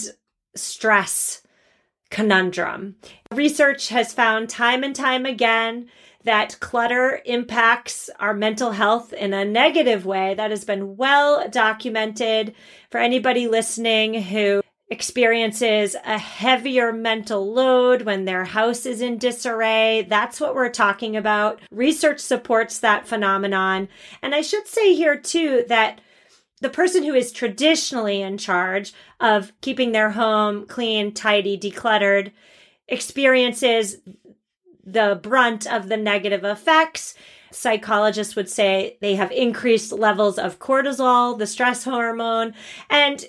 stress 0.54 1.42
conundrum. 2.10 2.96
Research 3.32 3.88
has 3.88 4.12
found 4.12 4.48
time 4.48 4.82
and 4.84 4.94
time 4.94 5.24
again 5.24 5.88
that 6.24 6.60
clutter 6.60 7.22
impacts 7.24 8.10
our 8.18 8.34
mental 8.34 8.72
health 8.72 9.12
in 9.12 9.32
a 9.32 9.44
negative 9.44 10.04
way. 10.04 10.34
That 10.34 10.50
has 10.50 10.64
been 10.64 10.96
well 10.96 11.48
documented 11.48 12.54
for 12.90 12.98
anybody 12.98 13.48
listening 13.48 14.22
who 14.22 14.60
experiences 14.90 15.94
a 16.04 16.18
heavier 16.18 16.92
mental 16.92 17.52
load 17.52 18.02
when 18.02 18.24
their 18.24 18.44
house 18.44 18.84
is 18.84 19.00
in 19.00 19.16
disarray. 19.18 20.04
That's 20.08 20.40
what 20.40 20.54
we're 20.54 20.68
talking 20.68 21.16
about. 21.16 21.60
Research 21.70 22.18
supports 22.18 22.80
that 22.80 23.06
phenomenon. 23.06 23.88
And 24.20 24.34
I 24.34 24.40
should 24.40 24.66
say 24.66 24.94
here 24.94 25.16
too 25.16 25.64
that 25.68 26.00
the 26.60 26.70
person 26.70 27.02
who 27.02 27.14
is 27.14 27.32
traditionally 27.32 28.22
in 28.22 28.38
charge 28.38 28.92
of 29.18 29.52
keeping 29.60 29.92
their 29.92 30.10
home 30.10 30.66
clean, 30.66 31.12
tidy, 31.12 31.58
decluttered 31.58 32.32
experiences 32.88 33.96
the 34.84 35.18
brunt 35.22 35.66
of 35.66 35.88
the 35.88 35.96
negative 35.96 36.44
effects. 36.44 37.14
Psychologists 37.52 38.36
would 38.36 38.48
say 38.48 38.98
they 39.00 39.16
have 39.16 39.32
increased 39.32 39.92
levels 39.92 40.38
of 40.38 40.58
cortisol, 40.58 41.38
the 41.38 41.46
stress 41.46 41.84
hormone. 41.84 42.54
And 42.88 43.24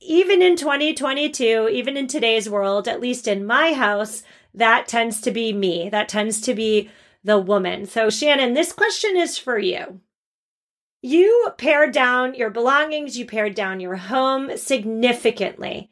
even 0.00 0.42
in 0.42 0.56
2022, 0.56 1.68
even 1.70 1.96
in 1.96 2.06
today's 2.06 2.48
world, 2.48 2.88
at 2.88 3.00
least 3.00 3.26
in 3.26 3.46
my 3.46 3.72
house, 3.72 4.22
that 4.54 4.88
tends 4.88 5.20
to 5.22 5.30
be 5.30 5.52
me. 5.52 5.88
That 5.88 6.08
tends 6.08 6.40
to 6.42 6.54
be 6.54 6.90
the 7.24 7.38
woman. 7.38 7.86
So, 7.86 8.10
Shannon, 8.10 8.54
this 8.54 8.72
question 8.72 9.16
is 9.16 9.38
for 9.38 9.58
you. 9.58 10.00
You 11.02 11.52
pared 11.58 11.92
down 11.92 12.34
your 12.34 12.50
belongings, 12.50 13.18
you 13.18 13.26
pared 13.26 13.56
down 13.56 13.80
your 13.80 13.96
home 13.96 14.56
significantly. 14.56 15.90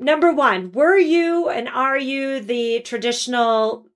Number 0.00 0.32
one, 0.32 0.72
were 0.72 0.96
you 0.96 1.48
and 1.50 1.68
are 1.68 1.98
you 1.98 2.40
the 2.40 2.80
traditional 2.80 3.86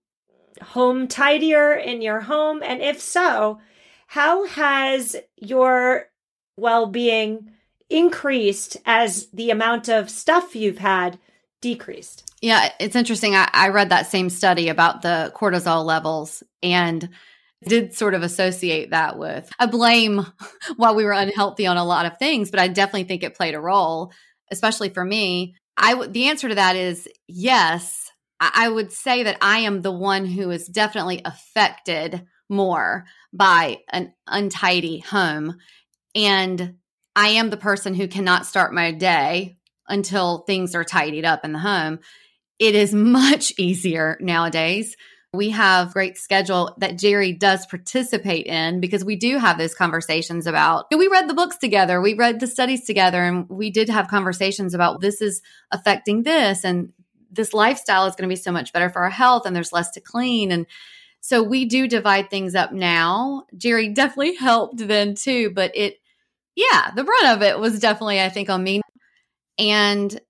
home 0.60 1.08
tidier 1.08 1.72
in 1.72 2.02
your 2.02 2.20
home? 2.20 2.62
And 2.62 2.82
if 2.82 3.00
so, 3.00 3.60
how 4.08 4.46
has 4.46 5.16
your 5.36 6.06
well 6.58 6.86
being 6.86 7.50
increased 7.88 8.76
as 8.84 9.28
the 9.28 9.50
amount 9.50 9.88
of 9.88 10.10
stuff 10.10 10.54
you've 10.54 10.78
had 10.78 11.18
decreased? 11.62 12.30
Yeah, 12.42 12.70
it's 12.78 12.96
interesting. 12.96 13.34
I, 13.34 13.48
I 13.52 13.68
read 13.68 13.88
that 13.88 14.06
same 14.06 14.28
study 14.28 14.68
about 14.68 15.00
the 15.00 15.32
cortisol 15.34 15.84
levels 15.84 16.42
and 16.62 17.08
did 17.64 17.94
sort 17.94 18.14
of 18.14 18.22
associate 18.22 18.90
that 18.90 19.18
with 19.18 19.50
I 19.58 19.66
blame 19.66 20.26
while 20.76 20.94
we 20.94 21.04
were 21.04 21.12
unhealthy 21.12 21.66
on 21.66 21.76
a 21.76 21.84
lot 21.84 22.06
of 22.06 22.18
things, 22.18 22.50
but 22.50 22.60
I 22.60 22.68
definitely 22.68 23.04
think 23.04 23.22
it 23.22 23.36
played 23.36 23.54
a 23.54 23.60
role, 23.60 24.12
especially 24.50 24.88
for 24.88 25.04
me. 25.04 25.54
I 25.76 26.06
the 26.06 26.28
answer 26.28 26.48
to 26.48 26.54
that 26.56 26.76
is 26.76 27.08
yes. 27.28 28.10
I 28.40 28.68
would 28.68 28.90
say 28.90 29.22
that 29.22 29.38
I 29.40 29.58
am 29.58 29.82
the 29.82 29.92
one 29.92 30.26
who 30.26 30.50
is 30.50 30.66
definitely 30.66 31.22
affected 31.24 32.26
more 32.48 33.04
by 33.32 33.78
an 33.88 34.12
untidy 34.26 34.98
home. 34.98 35.58
And 36.14 36.74
I 37.14 37.28
am 37.28 37.50
the 37.50 37.56
person 37.56 37.94
who 37.94 38.08
cannot 38.08 38.46
start 38.46 38.74
my 38.74 38.90
day 38.90 39.58
until 39.88 40.38
things 40.38 40.74
are 40.74 40.84
tidied 40.84 41.24
up 41.24 41.44
in 41.44 41.52
the 41.52 41.58
home. 41.58 42.00
It 42.58 42.74
is 42.74 42.92
much 42.94 43.52
easier 43.58 44.18
nowadays 44.20 44.96
we 45.34 45.50
have 45.50 45.94
great 45.94 46.18
schedule 46.18 46.74
that 46.78 46.98
Jerry 46.98 47.32
does 47.32 47.64
participate 47.66 48.46
in 48.46 48.80
because 48.80 49.04
we 49.04 49.16
do 49.16 49.38
have 49.38 49.56
those 49.56 49.74
conversations 49.74 50.46
about 50.46 50.86
we 50.94 51.08
read 51.08 51.28
the 51.28 51.34
books 51.34 51.56
together, 51.56 52.00
we 52.00 52.14
read 52.14 52.40
the 52.40 52.46
studies 52.46 52.84
together, 52.84 53.22
and 53.24 53.48
we 53.48 53.70
did 53.70 53.88
have 53.88 54.08
conversations 54.08 54.74
about 54.74 55.00
this 55.00 55.22
is 55.22 55.40
affecting 55.70 56.22
this 56.24 56.64
and 56.64 56.92
this 57.30 57.54
lifestyle 57.54 58.06
is 58.06 58.14
going 58.14 58.28
to 58.28 58.32
be 58.32 58.40
so 58.40 58.52
much 58.52 58.74
better 58.74 58.90
for 58.90 59.02
our 59.02 59.10
health 59.10 59.46
and 59.46 59.56
there's 59.56 59.72
less 59.72 59.90
to 59.92 60.00
clean 60.00 60.52
and 60.52 60.66
so 61.24 61.40
we 61.40 61.64
do 61.66 61.86
divide 61.86 62.30
things 62.30 62.56
up 62.56 62.72
now. 62.72 63.44
Jerry 63.56 63.88
definitely 63.88 64.34
helped 64.38 64.78
then 64.78 65.14
too, 65.14 65.50
but 65.50 65.70
it 65.74 65.98
yeah, 66.54 66.90
the 66.94 67.04
brunt 67.04 67.36
of 67.36 67.42
it 67.42 67.58
was 67.58 67.80
definitely 67.80 68.20
I 68.20 68.28
think 68.28 68.50
on 68.50 68.62
me. 68.62 68.82
And 69.58 70.20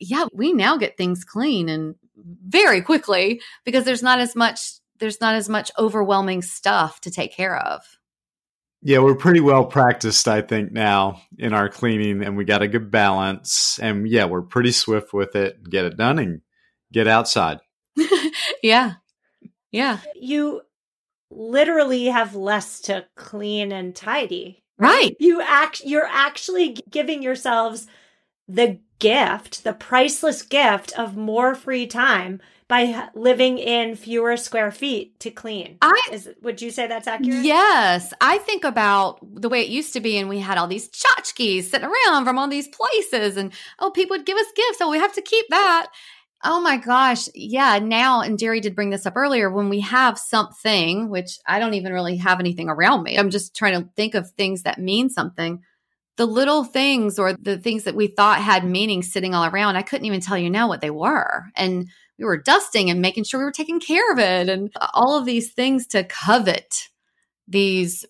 yeah, 0.00 0.26
we 0.32 0.52
now 0.52 0.78
get 0.78 0.96
things 0.96 1.24
clean 1.24 1.68
and 1.68 1.96
very 2.46 2.82
quickly 2.82 3.40
because 3.64 3.84
there's 3.84 4.02
not 4.02 4.18
as 4.18 4.34
much 4.34 4.60
there's 4.98 5.20
not 5.20 5.34
as 5.34 5.48
much 5.48 5.70
overwhelming 5.78 6.42
stuff 6.42 7.00
to 7.02 7.10
take 7.10 7.32
care 7.32 7.56
of. 7.56 7.82
Yeah, 8.82 9.00
we're 9.00 9.16
pretty 9.16 9.40
well 9.40 9.64
practiced, 9.64 10.28
I 10.28 10.42
think, 10.42 10.72
now 10.72 11.20
in 11.38 11.52
our 11.52 11.68
cleaning, 11.68 12.22
and 12.22 12.36
we 12.36 12.44
got 12.44 12.62
a 12.62 12.68
good 12.68 12.90
balance. 12.90 13.78
And 13.82 14.08
yeah, 14.08 14.26
we're 14.26 14.42
pretty 14.42 14.72
swift 14.72 15.12
with 15.12 15.34
it. 15.34 15.62
Get 15.68 15.84
it 15.84 15.96
done 15.96 16.18
and 16.18 16.40
get 16.92 17.08
outside. 17.08 17.58
yeah. 18.62 18.94
Yeah. 19.72 19.98
You 20.14 20.62
literally 21.30 22.06
have 22.06 22.36
less 22.36 22.80
to 22.82 23.06
clean 23.16 23.72
and 23.72 23.94
tidy. 23.94 24.62
Right. 24.78 25.16
You 25.18 25.40
act 25.40 25.82
you're 25.84 26.06
actually 26.06 26.76
giving 26.90 27.22
yourselves 27.22 27.86
the 28.48 28.78
gift, 28.98 29.64
the 29.64 29.72
priceless 29.72 30.42
gift 30.42 30.98
of 30.98 31.16
more 31.16 31.54
free 31.54 31.86
time 31.86 32.40
by 32.68 33.08
living 33.14 33.58
in 33.58 33.94
fewer 33.94 34.36
square 34.36 34.72
feet 34.72 35.18
to 35.20 35.30
clean. 35.30 35.78
I 35.82 36.00
Is, 36.10 36.28
would 36.42 36.60
you 36.60 36.70
say 36.70 36.88
that's 36.88 37.06
accurate? 37.06 37.44
Yes, 37.44 38.12
I 38.20 38.38
think 38.38 38.64
about 38.64 39.18
the 39.22 39.48
way 39.48 39.60
it 39.60 39.68
used 39.68 39.92
to 39.92 40.00
be, 40.00 40.16
and 40.16 40.28
we 40.28 40.40
had 40.40 40.58
all 40.58 40.66
these 40.66 40.88
tchotchkes 40.88 41.64
sitting 41.64 41.88
around 41.88 42.24
from 42.24 42.38
all 42.38 42.48
these 42.48 42.68
places, 42.68 43.36
and 43.36 43.52
oh, 43.78 43.90
people 43.90 44.16
would 44.16 44.26
give 44.26 44.38
us 44.38 44.46
gifts, 44.56 44.78
so 44.78 44.90
we 44.90 44.98
have 44.98 45.12
to 45.12 45.22
keep 45.22 45.46
that. 45.50 45.88
Oh 46.44 46.60
my 46.60 46.76
gosh, 46.76 47.28
yeah. 47.34 47.78
Now, 47.78 48.20
and 48.20 48.38
Jerry 48.38 48.60
did 48.60 48.74
bring 48.74 48.90
this 48.90 49.06
up 49.06 49.16
earlier. 49.16 49.50
When 49.50 49.68
we 49.68 49.80
have 49.80 50.18
something, 50.18 51.08
which 51.08 51.38
I 51.46 51.58
don't 51.58 51.74
even 51.74 51.92
really 51.92 52.16
have 52.16 52.40
anything 52.40 52.68
around 52.68 53.04
me, 53.04 53.16
I'm 53.16 53.30
just 53.30 53.54
trying 53.54 53.80
to 53.80 53.88
think 53.96 54.14
of 54.14 54.30
things 54.32 54.62
that 54.62 54.78
mean 54.78 55.08
something 55.08 55.62
the 56.16 56.26
little 56.26 56.64
things 56.64 57.18
or 57.18 57.34
the 57.34 57.58
things 57.58 57.84
that 57.84 57.94
we 57.94 58.06
thought 58.06 58.40
had 58.40 58.64
meaning 58.64 59.02
sitting 59.02 59.34
all 59.34 59.44
around, 59.44 59.76
I 59.76 59.82
couldn't 59.82 60.06
even 60.06 60.20
tell 60.20 60.38
you 60.38 60.50
now 60.50 60.68
what 60.68 60.80
they 60.80 60.90
were. 60.90 61.44
And 61.54 61.88
we 62.18 62.24
were 62.24 62.40
dusting 62.40 62.90
and 62.90 63.00
making 63.00 63.24
sure 63.24 63.40
we 63.40 63.44
were 63.44 63.52
taking 63.52 63.80
care 63.80 64.10
of 64.12 64.18
it 64.18 64.48
and 64.48 64.70
all 64.94 65.18
of 65.18 65.24
these 65.24 65.52
things 65.52 65.86
to 65.88 66.04
covet 66.04 66.88
these 67.48 68.04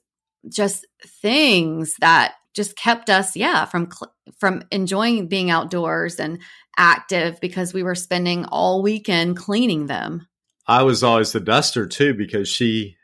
just 0.48 0.86
things 1.04 1.94
that 2.00 2.34
just 2.54 2.76
kept 2.76 3.10
us 3.10 3.36
yeah 3.36 3.64
from 3.64 3.90
from 4.38 4.62
enjoying 4.70 5.28
being 5.28 5.50
outdoors 5.50 6.18
and 6.20 6.40
active 6.78 7.40
because 7.40 7.74
we 7.74 7.82
were 7.82 7.94
spending 7.94 8.44
all 8.46 8.82
weekend 8.82 9.36
cleaning 9.36 9.86
them 9.86 10.26
I 10.68 10.82
was 10.82 11.02
always 11.02 11.32
the 11.32 11.40
duster 11.40 11.86
too 11.86 12.14
because 12.14 12.48
she 12.48 12.95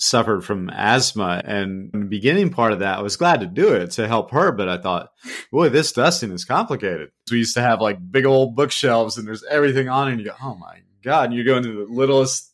suffered 0.00 0.42
from 0.42 0.70
asthma. 0.70 1.42
And 1.44 1.90
in 1.92 2.00
the 2.00 2.06
beginning 2.06 2.50
part 2.50 2.72
of 2.72 2.78
that, 2.78 2.98
I 2.98 3.02
was 3.02 3.16
glad 3.16 3.40
to 3.40 3.46
do 3.46 3.74
it 3.74 3.90
to 3.92 4.08
help 4.08 4.30
her. 4.30 4.50
But 4.50 4.68
I 4.68 4.78
thought, 4.78 5.12
boy, 5.52 5.68
this 5.68 5.92
dusting 5.92 6.32
is 6.32 6.44
complicated. 6.44 7.10
We 7.30 7.38
used 7.38 7.54
to 7.54 7.60
have 7.60 7.82
like 7.82 7.98
big 8.10 8.24
old 8.24 8.56
bookshelves 8.56 9.18
and 9.18 9.28
there's 9.28 9.44
everything 9.44 9.88
on 9.88 10.08
it. 10.08 10.12
And 10.12 10.20
you 10.20 10.26
go, 10.26 10.36
oh 10.42 10.54
my 10.54 10.78
God. 11.04 11.26
And 11.26 11.34
you 11.34 11.44
go 11.44 11.58
into 11.58 11.84
the 11.84 11.92
littlest 11.92 12.50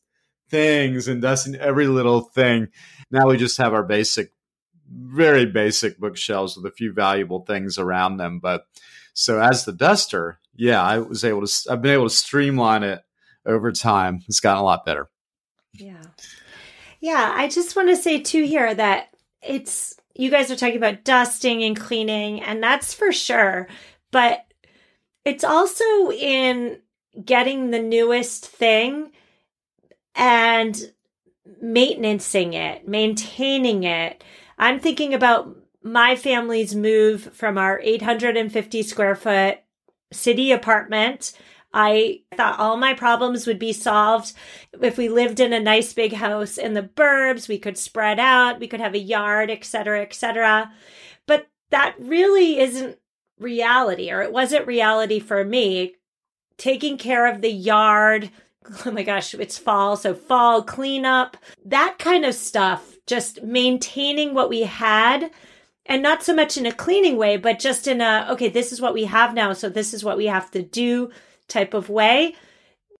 things 0.50 1.06
and 1.06 1.22
dusting 1.22 1.54
every 1.54 1.86
little 1.86 2.20
thing. 2.20 2.68
Now 3.10 3.28
we 3.28 3.36
just 3.36 3.58
have 3.58 3.72
our 3.72 3.84
basic, 3.84 4.32
very 4.90 5.46
basic 5.46 5.98
bookshelves 5.98 6.56
with 6.56 6.66
a 6.66 6.74
few 6.74 6.92
valuable 6.92 7.44
things 7.44 7.78
around 7.78 8.16
them. 8.16 8.40
But 8.40 8.66
so 9.14 9.40
as 9.40 9.64
the 9.64 9.72
duster, 9.72 10.40
yeah, 10.56 10.82
I 10.82 10.98
was 10.98 11.24
able 11.24 11.46
to, 11.46 11.70
I've 11.70 11.82
been 11.82 11.94
able 11.94 12.08
to 12.08 12.14
streamline 12.14 12.82
it 12.82 13.02
over 13.44 13.70
time, 13.70 14.22
it's 14.26 14.40
gotten 14.40 14.60
a 14.60 14.64
lot 14.64 14.84
better. 14.84 15.08
Yeah. 15.72 16.02
Yeah. 17.06 17.32
I 17.36 17.46
just 17.46 17.76
want 17.76 17.88
to 17.88 17.94
say, 17.94 18.18
too, 18.20 18.42
here 18.42 18.74
that 18.74 19.10
it's, 19.40 19.94
you 20.16 20.28
guys 20.28 20.50
are 20.50 20.56
talking 20.56 20.76
about 20.76 21.04
dusting 21.04 21.62
and 21.62 21.78
cleaning, 21.78 22.42
and 22.42 22.60
that's 22.60 22.94
for 22.94 23.12
sure. 23.12 23.68
But 24.10 24.44
it's 25.24 25.44
also 25.44 26.10
in 26.10 26.80
getting 27.24 27.70
the 27.70 27.78
newest 27.78 28.44
thing 28.44 29.12
and 30.16 30.92
maintaining 31.62 32.54
it, 32.54 32.88
maintaining 32.88 33.84
it. 33.84 34.24
I'm 34.58 34.80
thinking 34.80 35.14
about 35.14 35.54
my 35.84 36.16
family's 36.16 36.74
move 36.74 37.32
from 37.32 37.56
our 37.56 37.78
850 37.84 38.82
square 38.82 39.14
foot 39.14 39.60
city 40.12 40.50
apartment. 40.50 41.38
I 41.78 42.20
thought 42.34 42.58
all 42.58 42.78
my 42.78 42.94
problems 42.94 43.46
would 43.46 43.58
be 43.58 43.74
solved 43.74 44.32
if 44.80 44.96
we 44.96 45.10
lived 45.10 45.40
in 45.40 45.52
a 45.52 45.60
nice 45.60 45.92
big 45.92 46.14
house 46.14 46.56
in 46.56 46.72
the 46.72 46.82
burbs. 46.82 47.48
We 47.48 47.58
could 47.58 47.76
spread 47.76 48.18
out, 48.18 48.60
we 48.60 48.66
could 48.66 48.80
have 48.80 48.94
a 48.94 48.98
yard, 48.98 49.50
etc., 49.50 50.00
etc. 50.00 50.72
But 51.26 51.48
that 51.68 51.94
really 51.98 52.58
isn't 52.60 52.98
reality, 53.38 54.10
or 54.10 54.22
it 54.22 54.32
wasn't 54.32 54.66
reality 54.66 55.18
for 55.18 55.44
me. 55.44 55.96
Taking 56.56 56.96
care 56.96 57.30
of 57.30 57.42
the 57.42 57.52
yard, 57.52 58.30
oh 58.86 58.90
my 58.90 59.02
gosh, 59.02 59.34
it's 59.34 59.58
fall, 59.58 59.98
so 59.98 60.14
fall 60.14 60.62
cleanup, 60.62 61.36
that 61.66 61.98
kind 61.98 62.24
of 62.24 62.34
stuff, 62.34 62.96
just 63.06 63.42
maintaining 63.42 64.32
what 64.32 64.48
we 64.48 64.62
had 64.62 65.30
and 65.84 66.02
not 66.02 66.22
so 66.22 66.34
much 66.34 66.56
in 66.56 66.64
a 66.64 66.72
cleaning 66.72 67.18
way, 67.18 67.36
but 67.36 67.58
just 67.58 67.86
in 67.86 68.00
a, 68.00 68.26
okay, 68.30 68.48
this 68.48 68.72
is 68.72 68.80
what 68.80 68.94
we 68.94 69.04
have 69.04 69.34
now, 69.34 69.52
so 69.52 69.68
this 69.68 69.92
is 69.92 70.02
what 70.02 70.16
we 70.16 70.24
have 70.24 70.50
to 70.52 70.62
do 70.62 71.10
type 71.48 71.74
of 71.74 71.88
way. 71.88 72.34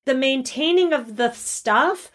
The 0.05 0.15
maintaining 0.15 0.93
of 0.93 1.17
the 1.17 1.33
stuff 1.33 2.11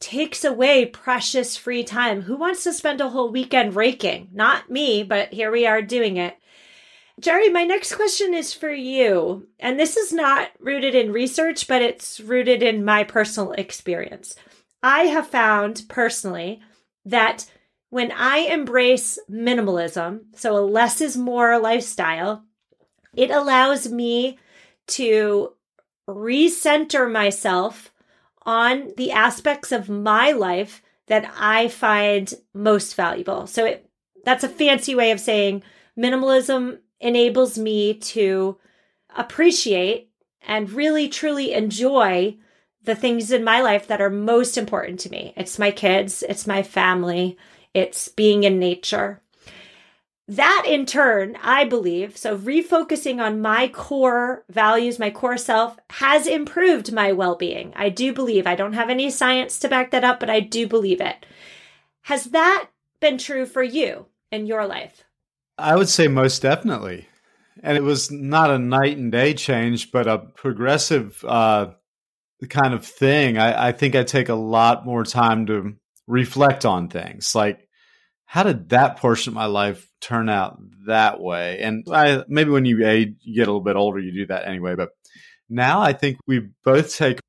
takes 0.00 0.44
away 0.44 0.86
precious 0.86 1.56
free 1.56 1.84
time. 1.84 2.22
Who 2.22 2.36
wants 2.36 2.64
to 2.64 2.72
spend 2.72 3.00
a 3.00 3.08
whole 3.08 3.30
weekend 3.30 3.76
raking? 3.76 4.28
Not 4.32 4.70
me, 4.70 5.02
but 5.02 5.32
here 5.32 5.50
we 5.50 5.66
are 5.66 5.82
doing 5.82 6.16
it. 6.16 6.36
Jerry, 7.20 7.48
my 7.48 7.64
next 7.64 7.96
question 7.96 8.32
is 8.32 8.54
for 8.54 8.70
you. 8.70 9.48
And 9.58 9.78
this 9.78 9.96
is 9.96 10.12
not 10.12 10.50
rooted 10.60 10.94
in 10.94 11.12
research, 11.12 11.66
but 11.66 11.82
it's 11.82 12.20
rooted 12.20 12.62
in 12.62 12.84
my 12.84 13.02
personal 13.02 13.52
experience. 13.52 14.36
I 14.82 15.04
have 15.04 15.26
found 15.26 15.82
personally 15.88 16.60
that 17.04 17.46
when 17.90 18.12
I 18.12 18.38
embrace 18.38 19.18
minimalism, 19.28 20.26
so 20.36 20.56
a 20.56 20.60
less 20.64 21.00
is 21.00 21.16
more 21.16 21.58
lifestyle, 21.58 22.44
it 23.16 23.30
allows 23.30 23.90
me 23.90 24.38
to 24.88 25.54
recenter 26.08 27.10
myself 27.10 27.92
on 28.42 28.92
the 28.96 29.12
aspects 29.12 29.72
of 29.72 29.88
my 29.88 30.32
life 30.32 30.82
that 31.06 31.30
I 31.38 31.68
find 31.68 32.32
most 32.54 32.94
valuable. 32.94 33.46
So 33.46 33.66
it, 33.66 33.88
that's 34.24 34.44
a 34.44 34.48
fancy 34.48 34.94
way 34.94 35.10
of 35.10 35.20
saying 35.20 35.62
minimalism 35.98 36.78
enables 37.00 37.58
me 37.58 37.94
to 37.94 38.58
appreciate 39.16 40.10
and 40.46 40.70
really 40.70 41.08
truly 41.08 41.52
enjoy 41.52 42.36
the 42.82 42.94
things 42.94 43.30
in 43.30 43.44
my 43.44 43.60
life 43.60 43.86
that 43.88 44.00
are 44.00 44.10
most 44.10 44.56
important 44.56 45.00
to 45.00 45.10
me. 45.10 45.34
It's 45.36 45.58
my 45.58 45.70
kids, 45.70 46.22
it's 46.26 46.46
my 46.46 46.62
family, 46.62 47.36
it's 47.74 48.08
being 48.08 48.44
in 48.44 48.58
nature. 48.58 49.20
That 50.28 50.64
in 50.66 50.84
turn, 50.84 51.38
I 51.42 51.64
believe, 51.64 52.18
so 52.18 52.36
refocusing 52.36 53.18
on 53.18 53.40
my 53.40 53.66
core 53.68 54.44
values, 54.50 54.98
my 54.98 55.08
core 55.08 55.38
self 55.38 55.78
has 55.88 56.26
improved 56.26 56.92
my 56.92 57.12
well 57.12 57.34
being. 57.34 57.72
I 57.74 57.88
do 57.88 58.12
believe. 58.12 58.46
I 58.46 58.54
don't 58.54 58.74
have 58.74 58.90
any 58.90 59.08
science 59.10 59.58
to 59.60 59.68
back 59.68 59.90
that 59.90 60.04
up, 60.04 60.20
but 60.20 60.28
I 60.28 60.40
do 60.40 60.68
believe 60.68 61.00
it. 61.00 61.24
Has 62.02 62.24
that 62.26 62.68
been 63.00 63.16
true 63.16 63.46
for 63.46 63.62
you 63.62 64.06
in 64.30 64.44
your 64.44 64.66
life? 64.66 65.02
I 65.56 65.76
would 65.76 65.88
say 65.88 66.08
most 66.08 66.42
definitely. 66.42 67.08
And 67.62 67.78
it 67.78 67.82
was 67.82 68.10
not 68.10 68.50
a 68.50 68.58
night 68.58 68.98
and 68.98 69.10
day 69.10 69.32
change, 69.32 69.90
but 69.90 70.06
a 70.06 70.18
progressive 70.18 71.24
uh, 71.26 71.72
kind 72.50 72.74
of 72.74 72.84
thing. 72.84 73.38
I, 73.38 73.68
I 73.68 73.72
think 73.72 73.94
I 73.94 74.04
take 74.04 74.28
a 74.28 74.34
lot 74.34 74.84
more 74.84 75.04
time 75.04 75.46
to 75.46 75.74
reflect 76.06 76.66
on 76.66 76.88
things 76.88 77.34
like 77.34 77.67
how 78.30 78.42
did 78.42 78.68
that 78.68 78.98
portion 78.98 79.30
of 79.30 79.34
my 79.34 79.46
life 79.46 79.90
turn 80.02 80.28
out 80.28 80.60
that 80.86 81.18
way? 81.18 81.60
And 81.60 81.86
I, 81.90 82.24
maybe 82.28 82.50
when 82.50 82.66
you 82.66 82.86
age, 82.86 83.14
you 83.22 83.36
get 83.36 83.48
a 83.48 83.50
little 83.50 83.62
bit 83.62 83.74
older, 83.74 83.98
you 83.98 84.12
do 84.12 84.26
that 84.26 84.46
anyway. 84.46 84.74
But 84.74 84.90
now 85.48 85.80
I 85.80 85.94
think 85.94 86.18
we 86.26 86.50
both 86.62 86.94
take 86.94 87.20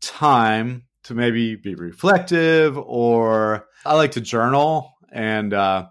time 0.00 0.84
to 1.02 1.14
maybe 1.14 1.56
be 1.56 1.74
reflective, 1.74 2.78
or 2.78 3.68
I 3.84 3.96
like 3.96 4.12
to 4.12 4.22
journal 4.22 4.94
and 5.12 5.52
uh, 5.52 5.88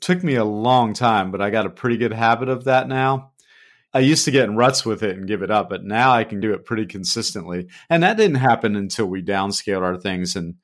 took 0.00 0.24
me 0.24 0.34
a 0.34 0.44
long 0.44 0.92
time, 0.92 1.30
but 1.30 1.40
I 1.40 1.50
got 1.50 1.66
a 1.66 1.70
pretty 1.70 1.96
good 1.96 2.12
habit 2.12 2.48
of 2.48 2.64
that 2.64 2.88
now. 2.88 3.30
I 3.94 4.00
used 4.00 4.24
to 4.24 4.32
get 4.32 4.48
in 4.48 4.56
ruts 4.56 4.84
with 4.84 5.04
it 5.04 5.16
and 5.16 5.28
give 5.28 5.42
it 5.42 5.52
up, 5.52 5.70
but 5.70 5.84
now 5.84 6.10
I 6.10 6.24
can 6.24 6.40
do 6.40 6.52
it 6.52 6.64
pretty 6.64 6.86
consistently. 6.86 7.68
And 7.88 8.02
that 8.02 8.16
didn't 8.16 8.38
happen 8.38 8.74
until 8.74 9.06
we 9.06 9.22
downscaled 9.22 9.82
our 9.82 9.96
things 9.96 10.34
and 10.34 10.56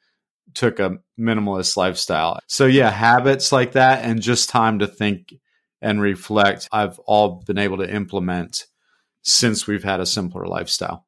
took 0.56 0.80
a 0.80 0.98
minimalist 1.18 1.76
lifestyle. 1.76 2.40
So, 2.48 2.66
yeah, 2.66 2.90
habits 2.90 3.52
like 3.52 3.72
that 3.72 4.04
and 4.04 4.20
just 4.20 4.48
time 4.48 4.80
to 4.80 4.86
think 4.86 5.34
and 5.80 6.00
reflect, 6.00 6.68
I've 6.72 6.98
all 7.00 7.42
been 7.46 7.58
able 7.58 7.78
to 7.78 7.94
implement 7.94 8.66
since 9.22 9.66
we've 9.66 9.84
had 9.84 10.00
a 10.00 10.06
simpler 10.06 10.46
lifestyle. 10.46 11.06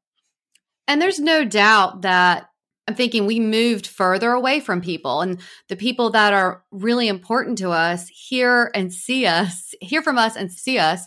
And 0.87 1.02
there's 1.02 1.18
no 1.18 1.44
doubt 1.44 2.02
that 2.02 2.48
I'm 2.87 2.94
thinking 2.94 3.26
we 3.26 3.40
moved 3.40 3.87
further 3.87 4.30
away 4.30 4.61
from 4.61 4.80
people 4.80 5.20
and 5.20 5.40
the 5.68 5.76
people 5.76 6.11
that 6.11 6.32
are 6.32 6.64
really 6.70 7.08
important 7.08 7.58
to 7.58 7.70
us 7.70 8.08
hear 8.08 8.70
and 8.74 8.92
see 8.92 9.26
us, 9.26 9.74
hear 9.80 10.02
from 10.02 10.16
us 10.16 10.37
and 10.37 10.50
see 10.50 10.78
us 10.78 11.06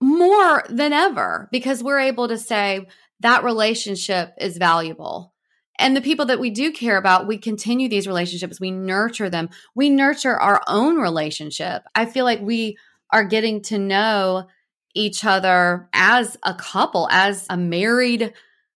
more 0.00 0.64
than 0.68 0.92
ever 0.92 1.48
because 1.50 1.82
we're 1.82 2.00
able 2.00 2.28
to 2.28 2.38
say 2.38 2.86
that 3.20 3.44
relationship 3.44 4.32
is 4.38 4.58
valuable. 4.58 5.31
And 5.78 5.96
the 5.96 6.02
people 6.02 6.26
that 6.26 6.40
we 6.40 6.50
do 6.50 6.70
care 6.70 6.96
about, 6.96 7.26
we 7.26 7.38
continue 7.38 7.88
these 7.88 8.06
relationships, 8.06 8.60
we 8.60 8.70
nurture 8.70 9.30
them, 9.30 9.48
we 9.74 9.90
nurture 9.90 10.38
our 10.38 10.62
own 10.68 10.96
relationship. 10.96 11.82
I 11.94 12.06
feel 12.06 12.24
like 12.24 12.40
we 12.40 12.76
are 13.10 13.24
getting 13.24 13.62
to 13.62 13.78
know 13.78 14.48
each 14.94 15.24
other 15.24 15.88
as 15.92 16.36
a 16.42 16.54
couple, 16.54 17.08
as 17.10 17.46
a 17.48 17.56
married 17.56 18.32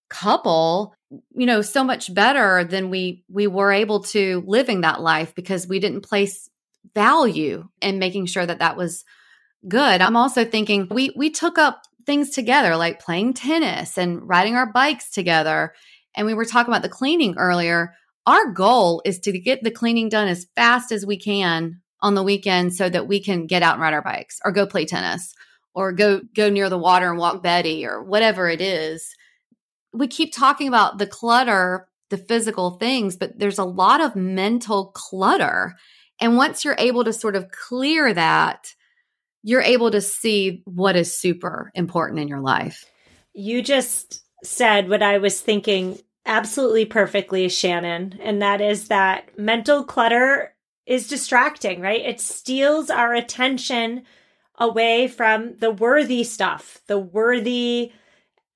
couple 0.09 0.95
you 1.35 1.45
know 1.45 1.61
so 1.61 1.83
much 1.83 2.13
better 2.13 2.63
than 2.63 2.89
we 2.89 3.23
we 3.29 3.47
were 3.47 3.71
able 3.71 4.03
to 4.03 4.43
living 4.45 4.81
that 4.81 5.01
life 5.01 5.33
because 5.35 5.67
we 5.67 5.79
didn't 5.79 6.01
place 6.01 6.49
value 6.93 7.67
in 7.81 7.99
making 7.99 8.25
sure 8.25 8.45
that 8.45 8.59
that 8.59 8.77
was 8.77 9.05
good. 9.67 10.01
I'm 10.01 10.17
also 10.17 10.45
thinking 10.45 10.87
we 10.91 11.11
we 11.15 11.29
took 11.29 11.57
up 11.57 11.83
things 12.05 12.29
together 12.29 12.75
like 12.75 13.01
playing 13.01 13.33
tennis 13.33 13.97
and 13.97 14.27
riding 14.27 14.55
our 14.55 14.71
bikes 14.71 15.09
together 15.09 15.73
and 16.17 16.27
we 16.27 16.33
were 16.33 16.45
talking 16.45 16.73
about 16.73 16.81
the 16.81 16.89
cleaning 16.89 17.35
earlier 17.37 17.93
our 18.25 18.51
goal 18.51 19.01
is 19.05 19.19
to 19.19 19.39
get 19.39 19.63
the 19.63 19.71
cleaning 19.71 20.09
done 20.09 20.27
as 20.27 20.47
fast 20.53 20.91
as 20.91 21.05
we 21.05 21.17
can 21.17 21.79
on 22.01 22.13
the 22.13 22.23
weekend 22.23 22.75
so 22.75 22.89
that 22.89 23.07
we 23.07 23.23
can 23.23 23.47
get 23.47 23.63
out 23.63 23.75
and 23.75 23.81
ride 23.81 23.93
our 23.93 24.01
bikes 24.01 24.39
or 24.43 24.51
go 24.51 24.67
play 24.67 24.85
tennis 24.85 25.33
or 25.73 25.93
go 25.93 26.19
go 26.35 26.49
near 26.49 26.69
the 26.69 26.77
water 26.77 27.09
and 27.09 27.17
walk 27.17 27.41
betty 27.41 27.85
or 27.85 28.03
whatever 28.03 28.49
it 28.49 28.59
is 28.59 29.15
we 29.97 30.07
keep 30.07 30.33
talking 30.33 30.67
about 30.67 30.97
the 30.97 31.07
clutter, 31.07 31.87
the 32.09 32.17
physical 32.17 32.71
things, 32.71 33.15
but 33.15 33.37
there's 33.37 33.59
a 33.59 33.65
lot 33.65 34.01
of 34.01 34.15
mental 34.15 34.87
clutter. 34.93 35.75
And 36.19 36.37
once 36.37 36.63
you're 36.63 36.75
able 36.77 37.03
to 37.03 37.13
sort 37.13 37.35
of 37.35 37.51
clear 37.51 38.13
that, 38.13 38.73
you're 39.43 39.61
able 39.61 39.91
to 39.91 40.01
see 40.01 40.61
what 40.65 40.95
is 40.95 41.17
super 41.17 41.71
important 41.73 42.19
in 42.19 42.27
your 42.27 42.41
life. 42.41 42.85
You 43.33 43.61
just 43.61 44.21
said 44.43 44.89
what 44.89 45.01
I 45.01 45.19
was 45.19 45.39
thinking 45.39 45.99
absolutely 46.27 46.85
perfectly, 46.85 47.49
Shannon, 47.49 48.19
and 48.21 48.41
that 48.41 48.61
is 48.61 48.89
that 48.89 49.37
mental 49.39 49.83
clutter 49.83 50.53
is 50.85 51.07
distracting, 51.07 51.81
right? 51.81 52.05
It 52.05 52.21
steals 52.21 52.89
our 52.89 53.13
attention 53.13 54.03
away 54.59 55.07
from 55.07 55.57
the 55.57 55.71
worthy 55.71 56.23
stuff, 56.23 56.81
the 56.87 56.99
worthy 56.99 57.91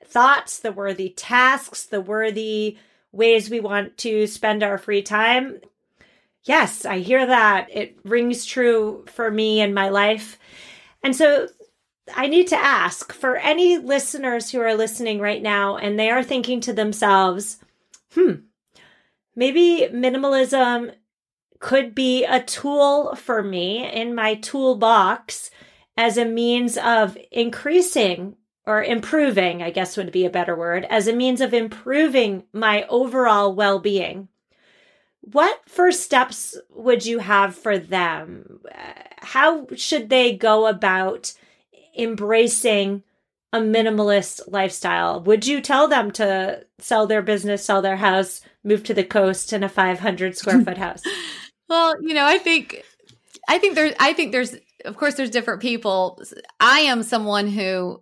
thoughts, 0.05 0.59
the 0.59 0.71
worthy 0.71 1.09
tasks, 1.09 1.85
the 1.85 2.01
worthy 2.01 2.77
ways 3.11 3.49
we 3.49 3.59
want 3.59 3.97
to 3.97 4.27
spend 4.27 4.63
our 4.63 4.77
free 4.77 5.01
time. 5.01 5.59
Yes, 6.43 6.85
I 6.85 6.99
hear 6.99 7.25
that. 7.25 7.67
It 7.71 7.97
rings 8.03 8.45
true 8.45 9.05
for 9.07 9.29
me 9.29 9.61
in 9.61 9.73
my 9.73 9.89
life. 9.89 10.39
And 11.03 11.15
so 11.15 11.47
I 12.15 12.27
need 12.27 12.47
to 12.47 12.57
ask 12.57 13.11
for 13.13 13.37
any 13.37 13.77
listeners 13.77 14.51
who 14.51 14.59
are 14.61 14.75
listening 14.75 15.19
right 15.19 15.41
now 15.41 15.77
and 15.77 15.99
they 15.99 16.09
are 16.09 16.23
thinking 16.23 16.61
to 16.61 16.73
themselves, 16.73 17.59
hmm, 18.13 18.33
maybe 19.35 19.87
minimalism 19.91 20.93
could 21.59 21.93
be 21.93 22.25
a 22.25 22.41
tool 22.41 23.15
for 23.15 23.43
me 23.43 23.89
in 23.89 24.15
my 24.15 24.35
toolbox 24.35 25.51
as 25.97 26.17
a 26.17 26.25
means 26.25 26.77
of 26.77 27.17
increasing 27.31 28.35
or 28.65 28.83
improving, 28.83 29.61
I 29.61 29.71
guess 29.71 29.97
would 29.97 30.11
be 30.11 30.25
a 30.25 30.29
better 30.29 30.55
word, 30.55 30.85
as 30.89 31.07
a 31.07 31.13
means 31.13 31.41
of 31.41 31.53
improving 31.53 32.43
my 32.53 32.83
overall 32.87 33.53
well 33.53 33.79
being, 33.79 34.27
what 35.21 35.59
first 35.67 36.01
steps 36.01 36.57
would 36.69 37.05
you 37.05 37.19
have 37.19 37.55
for 37.55 37.77
them? 37.77 38.61
How 39.17 39.67
should 39.75 40.09
they 40.09 40.35
go 40.35 40.67
about 40.67 41.33
embracing 41.97 43.03
a 43.53 43.59
minimalist 43.59 44.41
lifestyle? 44.47 45.21
Would 45.23 45.45
you 45.45 45.61
tell 45.61 45.87
them 45.87 46.11
to 46.11 46.65
sell 46.79 47.07
their 47.07 47.21
business, 47.21 47.65
sell 47.65 47.81
their 47.81 47.97
house, 47.97 48.41
move 48.63 48.83
to 48.83 48.93
the 48.93 49.03
coast 49.03 49.53
in 49.53 49.63
a 49.63 49.69
500 49.69 50.37
square 50.37 50.61
foot 50.61 50.77
house? 50.77 51.01
well, 51.69 52.01
you 52.01 52.13
know, 52.13 52.25
I 52.25 52.37
think 52.37 52.83
I 53.47 53.57
think 53.57 53.75
there's 53.75 53.93
I 53.99 54.13
think 54.13 54.31
there's 54.31 54.55
of 54.85 54.97
course 54.97 55.15
there's 55.15 55.29
different 55.29 55.61
people. 55.61 56.21
I 56.59 56.81
am 56.81 57.03
someone 57.03 57.47
who 57.47 58.01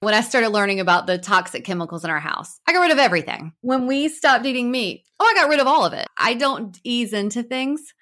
when 0.00 0.14
I 0.14 0.22
started 0.22 0.48
learning 0.48 0.80
about 0.80 1.06
the 1.06 1.18
toxic 1.18 1.64
chemicals 1.64 2.04
in 2.04 2.10
our 2.10 2.20
house, 2.20 2.58
I 2.66 2.72
got 2.72 2.80
rid 2.80 2.90
of 2.90 2.98
everything. 2.98 3.52
When 3.60 3.86
we 3.86 4.08
stopped 4.08 4.46
eating 4.46 4.70
meat, 4.70 5.04
oh, 5.18 5.24
I 5.24 5.34
got 5.34 5.50
rid 5.50 5.60
of 5.60 5.66
all 5.66 5.84
of 5.84 5.92
it. 5.92 6.06
I 6.16 6.34
don't 6.34 6.78
ease 6.84 7.12
into 7.12 7.42
things. 7.42 7.92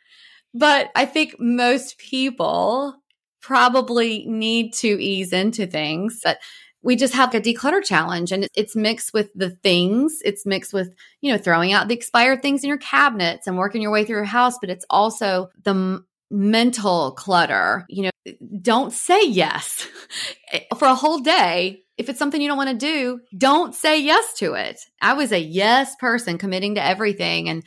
But 0.54 0.90
I 0.94 1.04
think 1.04 1.36
most 1.38 1.98
people 1.98 2.96
probably 3.40 4.24
need 4.26 4.72
to 4.74 4.88
ease 5.02 5.32
into 5.32 5.66
things 5.66 6.20
But 6.22 6.38
we 6.82 6.94
just 6.94 7.14
have 7.14 7.34
a 7.34 7.40
declutter 7.40 7.84
challenge 7.84 8.30
and 8.30 8.46
it's 8.56 8.76
mixed 8.76 9.12
with 9.12 9.30
the 9.34 9.50
things 9.50 10.18
it's 10.24 10.46
mixed 10.46 10.72
with 10.72 10.94
you 11.20 11.32
know 11.32 11.38
throwing 11.38 11.72
out 11.72 11.88
the 11.88 11.94
expired 11.94 12.40
things 12.40 12.62
in 12.62 12.68
your 12.68 12.78
cabinets 12.78 13.46
and 13.46 13.58
working 13.58 13.82
your 13.82 13.90
way 13.90 14.04
through 14.04 14.16
your 14.16 14.24
house 14.24 14.54
but 14.60 14.70
it's 14.70 14.86
also 14.88 15.48
the 15.64 16.02
mental 16.30 17.12
clutter. 17.12 17.86
You 17.88 18.04
know, 18.04 18.32
don't 18.60 18.92
say 18.92 19.26
yes 19.26 19.88
for 20.78 20.88
a 20.88 20.94
whole 20.94 21.18
day. 21.18 21.82
If 21.96 22.08
it's 22.08 22.18
something 22.18 22.40
you 22.40 22.48
don't 22.48 22.56
want 22.56 22.70
to 22.70 22.76
do, 22.76 23.20
don't 23.36 23.74
say 23.74 24.00
yes 24.00 24.34
to 24.34 24.54
it. 24.54 24.80
I 25.02 25.14
was 25.14 25.32
a 25.32 25.40
yes 25.40 25.96
person 25.96 26.38
committing 26.38 26.76
to 26.76 26.84
everything. 26.84 27.48
And 27.48 27.64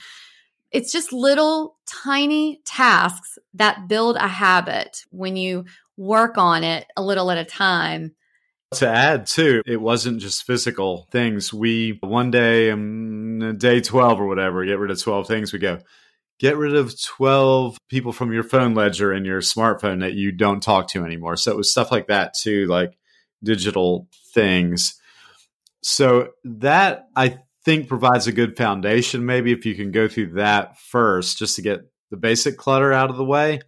it's 0.72 0.92
just 0.92 1.12
little 1.12 1.78
tiny 1.86 2.62
tasks 2.66 3.38
that 3.54 3.88
build 3.88 4.16
a 4.16 4.28
habit 4.28 5.04
when 5.10 5.36
you 5.36 5.66
work 5.98 6.38
on 6.38 6.64
it 6.64 6.88
a 6.96 7.04
little 7.04 7.30
at 7.32 7.38
a 7.38 7.46
time. 7.46 8.16
To 8.76 8.88
add 8.88 9.26
too, 9.26 9.62
it 9.66 9.82
wasn't 9.82 10.22
just 10.22 10.46
physical 10.46 11.08
things. 11.12 11.54
We 11.54 12.00
one 12.02 12.32
day, 12.32 12.72
um, 12.72 13.58
day 13.58 13.82
12 13.82 14.22
or 14.22 14.28
whatever, 14.28 14.66
get 14.66 14.80
rid 14.80 14.92
of 14.92 15.02
12 15.02 15.28
things. 15.28 15.52
We 15.52 15.60
go, 15.60 15.80
get 16.40 16.56
rid 16.56 16.76
of 16.76 17.00
12 17.00 17.78
people 17.90 18.14
from 18.14 18.32
your 18.32 18.44
phone 18.44 18.74
ledger 18.74 19.12
and 19.12 19.26
your 19.26 19.42
smartphone 19.42 20.00
that 20.00 20.14
you 20.14 20.32
don't 20.32 20.64
talk 20.64 20.88
to 20.90 21.04
anymore. 21.04 21.36
So 21.36 21.52
it 21.52 21.58
was 21.58 21.70
stuff 21.70 21.92
like 21.92 22.08
that 22.08 22.34
too, 22.34 22.66
like 22.68 22.98
digital 23.44 24.08
things. 24.34 24.96
So 25.84 26.30
that 26.46 27.08
I 27.16 27.40
think 27.64 27.88
provides 27.88 28.28
a 28.28 28.32
good 28.32 28.58
foundation. 28.58 29.26
Maybe 29.26 29.52
if 29.52 29.66
you 29.66 29.76
can 29.76 29.92
go 29.92 30.08
through 30.08 30.34
that 30.34 30.78
first, 30.78 31.38
just 31.38 31.56
to 31.58 31.62
get 31.62 31.82
the 32.10 32.18
basic 32.18 32.58
clutter 32.58 32.92
out 32.92 33.10
of 33.10 33.18
the 33.18 33.26
way, 33.26 33.62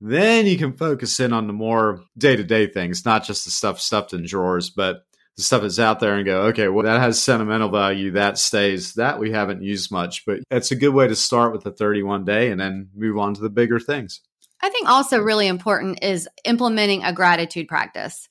then 0.00 0.46
you 0.46 0.58
can 0.58 0.72
focus 0.72 1.20
in 1.20 1.32
on 1.32 1.46
the 1.46 1.52
more 1.52 2.02
day 2.18 2.36
to 2.36 2.44
day 2.44 2.66
things, 2.66 3.04
not 3.04 3.24
just 3.24 3.44
the 3.44 3.50
stuff 3.50 3.80
stuffed 3.80 4.12
in 4.12 4.26
drawers, 4.26 4.70
but 4.70 5.04
the 5.36 5.42
stuff 5.42 5.62
that's 5.62 5.78
out 5.78 6.00
there 6.00 6.16
and 6.16 6.26
go, 6.26 6.42
okay, 6.42 6.68
well, 6.68 6.84
that 6.84 7.00
has 7.00 7.22
sentimental 7.22 7.70
value. 7.70 8.10
That 8.10 8.36
stays. 8.36 8.94
That 8.94 9.18
we 9.18 9.30
haven't 9.30 9.62
used 9.62 9.90
much, 9.90 10.26
but 10.26 10.40
it's 10.50 10.72
a 10.72 10.76
good 10.76 10.92
way 10.92 11.08
to 11.08 11.16
start 11.16 11.52
with 11.52 11.64
the 11.64 11.70
31 11.70 12.24
day 12.24 12.50
and 12.50 12.60
then 12.60 12.90
move 12.94 13.16
on 13.16 13.34
to 13.34 13.40
the 13.40 13.48
bigger 13.48 13.80
things. 13.80 14.20
I 14.60 14.68
think 14.68 14.88
also 14.88 15.18
really 15.18 15.48
important 15.48 16.02
is 16.02 16.28
implementing 16.44 17.02
a 17.02 17.12
gratitude 17.12 17.66
practice. 17.66 18.28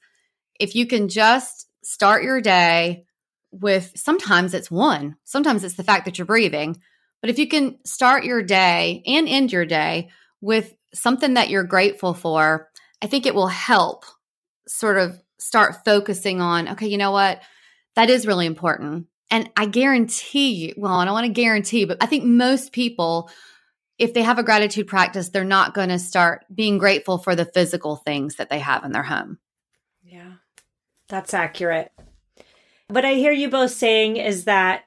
If 0.60 0.76
you 0.76 0.86
can 0.86 1.10
just 1.10 1.68
start 1.84 2.24
your 2.24 2.40
day 2.40 3.06
with 3.52 3.92
sometimes 3.96 4.54
it's 4.54 4.72
one, 4.72 5.16
sometimes 5.24 5.64
it's 5.64 5.76
the 5.76 5.84
fact 5.84 6.06
that 6.06 6.18
you're 6.18 6.26
breathing, 6.26 6.82
but 7.22 7.30
if 7.30 7.38
you 7.38 7.48
can 7.48 7.78
start 7.86 8.24
your 8.24 8.42
day 8.42 9.04
and 9.06 9.28
end 9.28 9.52
your 9.52 9.66
day 9.66 10.10
with 10.42 10.74
something 10.94 11.36
that 11.36 11.50
you're 11.50 11.64
grateful 11.64 12.14
for, 12.14 12.70
I 13.02 13.08
think 13.08 13.26
it 13.26 13.36
will 13.36 13.48
help 13.48 14.06
sort 14.68 14.98
of 14.98 15.20
start 15.40 15.84
focusing 15.86 16.42
on, 16.42 16.70
okay, 16.70 16.88
you 16.88 16.98
know 16.98 17.12
what? 17.12 17.42
That 17.96 18.10
is 18.10 18.28
really 18.28 18.46
important. 18.46 19.08
And 19.30 19.50
I 19.56 19.66
guarantee 19.66 20.52
you, 20.54 20.74
well, 20.78 20.94
I 20.94 21.06
don't 21.06 21.14
want 21.14 21.28
to 21.28 21.32
guarantee, 21.32 21.86
but 21.86 21.98
I 22.02 22.06
think 22.06 22.26
most 22.26 22.74
people, 22.74 23.30
if 23.98 24.14
they 24.14 24.24
have 24.24 24.40
a 24.40 24.44
gratitude 24.44 24.88
practice, 24.88 25.30
they're 25.30 25.44
not 25.44 25.74
going 25.74 25.90
to 25.90 26.00
start 26.00 26.46
being 26.54 26.78
grateful 26.78 27.18
for 27.18 27.36
the 27.36 27.46
physical 27.46 27.96
things 27.96 28.36
that 28.36 28.50
they 28.50 28.60
have 28.60 28.84
in 28.84 28.92
their 28.92 29.04
home. 29.04 29.40
Yeah, 30.04 30.34
that's 31.08 31.34
accurate. 31.34 31.92
What 32.92 33.06
I 33.06 33.14
hear 33.14 33.32
you 33.32 33.50
both 33.50 33.72
saying 33.72 34.18
is 34.18 34.44
that 34.46 34.84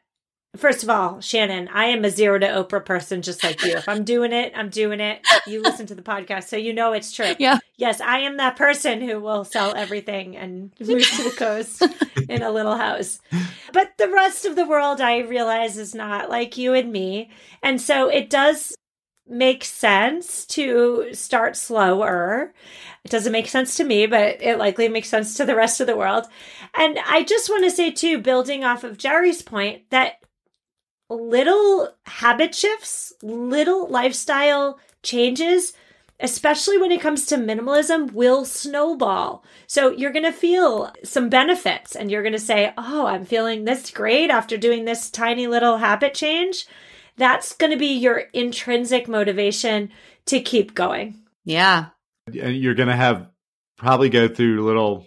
First 0.56 0.84
of 0.84 0.90
all, 0.90 1.20
Shannon, 1.20 1.66
I 1.66 1.86
am 1.86 2.04
a 2.04 2.10
zero 2.10 2.38
to 2.38 2.46
Oprah 2.46 2.84
person 2.84 3.22
just 3.22 3.42
like 3.42 3.64
you. 3.64 3.72
If 3.76 3.88
I'm 3.88 4.04
doing 4.04 4.32
it, 4.32 4.52
I'm 4.54 4.68
doing 4.68 5.00
it. 5.00 5.20
You 5.48 5.60
listen 5.60 5.86
to 5.86 5.96
the 5.96 6.02
podcast, 6.02 6.44
so 6.44 6.56
you 6.56 6.72
know 6.72 6.92
it's 6.92 7.10
true. 7.10 7.34
Yeah. 7.40 7.58
Yes, 7.76 8.00
I 8.00 8.20
am 8.20 8.36
that 8.36 8.54
person 8.54 9.00
who 9.00 9.18
will 9.18 9.44
sell 9.44 9.74
everything 9.74 10.36
and 10.36 10.72
move 10.78 11.02
to 11.02 11.24
the 11.24 11.34
coast 11.36 11.82
in 12.28 12.42
a 12.42 12.52
little 12.52 12.76
house. 12.76 13.18
But 13.72 13.94
the 13.98 14.08
rest 14.08 14.44
of 14.44 14.54
the 14.54 14.64
world, 14.64 15.00
I 15.00 15.18
realize, 15.18 15.76
is 15.76 15.92
not 15.92 16.30
like 16.30 16.56
you 16.56 16.72
and 16.72 16.92
me. 16.92 17.30
And 17.64 17.80
so 17.80 18.08
it 18.08 18.30
does 18.30 18.72
make 19.26 19.64
sense 19.64 20.44
to 20.46 21.08
start 21.12 21.56
slower. 21.56 22.52
It 23.04 23.10
doesn't 23.10 23.32
make 23.32 23.48
sense 23.48 23.76
to 23.76 23.84
me, 23.84 24.06
but 24.06 24.42
it 24.42 24.58
likely 24.58 24.88
makes 24.88 25.08
sense 25.08 25.36
to 25.36 25.44
the 25.44 25.56
rest 25.56 25.80
of 25.80 25.86
the 25.86 25.96
world. 25.96 26.26
And 26.76 26.98
I 27.06 27.22
just 27.22 27.48
want 27.48 27.64
to 27.64 27.70
say, 27.70 27.90
too, 27.90 28.18
building 28.18 28.64
off 28.64 28.84
of 28.84 28.98
Jerry's 28.98 29.42
point, 29.42 29.88
that 29.90 30.20
little 31.08 31.94
habit 32.04 32.54
shifts, 32.54 33.12
little 33.22 33.88
lifestyle 33.88 34.78
changes, 35.02 35.72
especially 36.20 36.78
when 36.78 36.92
it 36.92 37.00
comes 37.00 37.26
to 37.26 37.36
minimalism, 37.36 38.12
will 38.12 38.44
snowball. 38.44 39.44
So 39.66 39.90
you're 39.90 40.12
going 40.12 40.24
to 40.24 40.32
feel 40.32 40.92
some 41.02 41.28
benefits 41.28 41.96
and 41.96 42.10
you're 42.10 42.22
going 42.22 42.32
to 42.32 42.38
say, 42.38 42.72
Oh, 42.76 43.06
I'm 43.06 43.24
feeling 43.24 43.64
this 43.64 43.90
great 43.90 44.30
after 44.30 44.56
doing 44.56 44.84
this 44.84 45.10
tiny 45.10 45.46
little 45.46 45.78
habit 45.78 46.14
change. 46.14 46.66
That's 47.16 47.54
going 47.54 47.72
to 47.72 47.78
be 47.78 47.94
your 47.94 48.18
intrinsic 48.32 49.08
motivation 49.08 49.90
to 50.26 50.40
keep 50.40 50.74
going. 50.74 51.22
Yeah. 51.44 51.86
And 52.26 52.56
you're 52.56 52.74
going 52.74 52.88
to 52.88 52.96
have 52.96 53.28
probably 53.76 54.08
go 54.08 54.28
through 54.28 54.64
little 54.64 55.06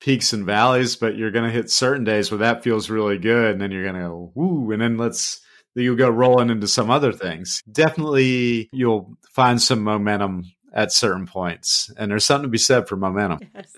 peaks 0.00 0.32
and 0.32 0.44
valleys, 0.44 0.96
but 0.96 1.16
you're 1.16 1.30
going 1.30 1.44
to 1.44 1.50
hit 1.50 1.70
certain 1.70 2.04
days 2.04 2.30
where 2.30 2.38
that 2.38 2.62
feels 2.62 2.90
really 2.90 3.18
good. 3.18 3.52
And 3.52 3.60
then 3.60 3.70
you're 3.70 3.84
going 3.84 3.94
to 3.94 4.08
go, 4.08 4.32
woo, 4.34 4.72
and 4.72 4.80
then 4.82 4.96
let's, 4.96 5.40
you'll 5.74 5.96
go 5.96 6.08
rolling 6.08 6.50
into 6.50 6.68
some 6.68 6.90
other 6.90 7.12
things. 7.12 7.62
Definitely 7.70 8.68
you'll 8.72 9.16
find 9.30 9.60
some 9.60 9.82
momentum 9.82 10.44
at 10.72 10.92
certain 10.92 11.26
points. 11.26 11.90
And 11.96 12.10
there's 12.10 12.24
something 12.24 12.44
to 12.44 12.48
be 12.48 12.58
said 12.58 12.88
for 12.88 12.96
momentum. 12.96 13.40
Yes. 13.54 13.76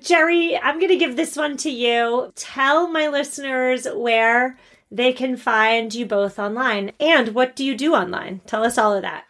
Jerry, 0.00 0.56
I'm 0.56 0.78
going 0.78 0.90
to 0.90 0.96
give 0.96 1.16
this 1.16 1.36
one 1.36 1.56
to 1.58 1.70
you. 1.70 2.32
Tell 2.34 2.88
my 2.88 3.08
listeners 3.08 3.86
where 3.94 4.58
they 4.90 5.12
can 5.12 5.36
find 5.36 5.94
you 5.94 6.06
both 6.06 6.38
online 6.38 6.92
and 6.98 7.34
what 7.34 7.54
do 7.54 7.64
you 7.64 7.76
do 7.76 7.94
online? 7.94 8.40
Tell 8.46 8.64
us 8.64 8.78
all 8.78 8.94
of 8.94 9.02
that. 9.02 9.24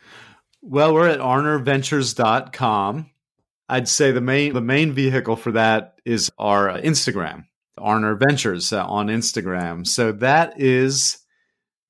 Well, 0.62 0.94
we're 0.94 1.08
at 1.08 1.20
arneradventures.com. 1.20 3.10
I'd 3.68 3.88
say 3.88 4.10
the 4.10 4.20
main 4.20 4.52
the 4.52 4.60
main 4.60 4.92
vehicle 4.92 5.36
for 5.36 5.52
that 5.52 6.00
is 6.04 6.30
our 6.38 6.70
Instagram, 6.80 7.44
Arner 7.78 8.12
Adventures 8.12 8.72
uh, 8.72 8.84
on 8.84 9.06
Instagram. 9.06 9.86
So 9.86 10.12
that 10.12 10.60
is 10.60 11.18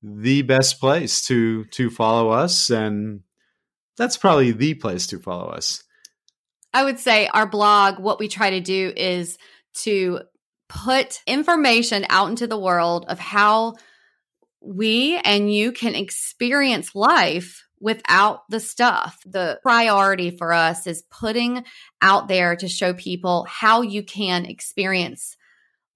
the 0.03 0.43
best 0.43 0.79
place 0.79 1.25
to 1.25 1.65
to 1.65 1.89
follow 1.89 2.29
us, 2.29 2.69
and 2.69 3.21
that's 3.97 4.15
probably 4.15 4.51
the 4.51 4.75
place 4.75 5.07
to 5.07 5.19
follow 5.19 5.49
us. 5.49 5.83
I 6.71 6.83
would 6.83 6.99
say 6.99 7.27
our 7.27 7.47
blog. 7.47 7.99
What 7.99 8.19
we 8.19 8.27
try 8.27 8.51
to 8.51 8.61
do 8.61 8.93
is 8.95 9.39
to 9.81 10.21
put 10.71 11.21
information 11.27 12.05
out 12.09 12.29
into 12.29 12.47
the 12.47 12.59
world 12.59 13.05
of 13.09 13.19
how 13.19 13.75
we 14.61 15.19
and 15.25 15.53
you 15.53 15.71
can 15.71 15.95
experience 15.95 16.95
life 16.95 17.65
without 17.79 18.47
the 18.49 18.59
stuff. 18.59 19.19
The 19.25 19.59
priority 19.63 20.37
for 20.37 20.53
us 20.53 20.87
is 20.87 21.03
putting 21.09 21.65
out 22.01 22.27
there 22.27 22.55
to 22.55 22.67
show 22.69 22.93
people 22.93 23.45
how 23.49 23.81
you 23.81 24.03
can 24.03 24.45
experience 24.45 25.35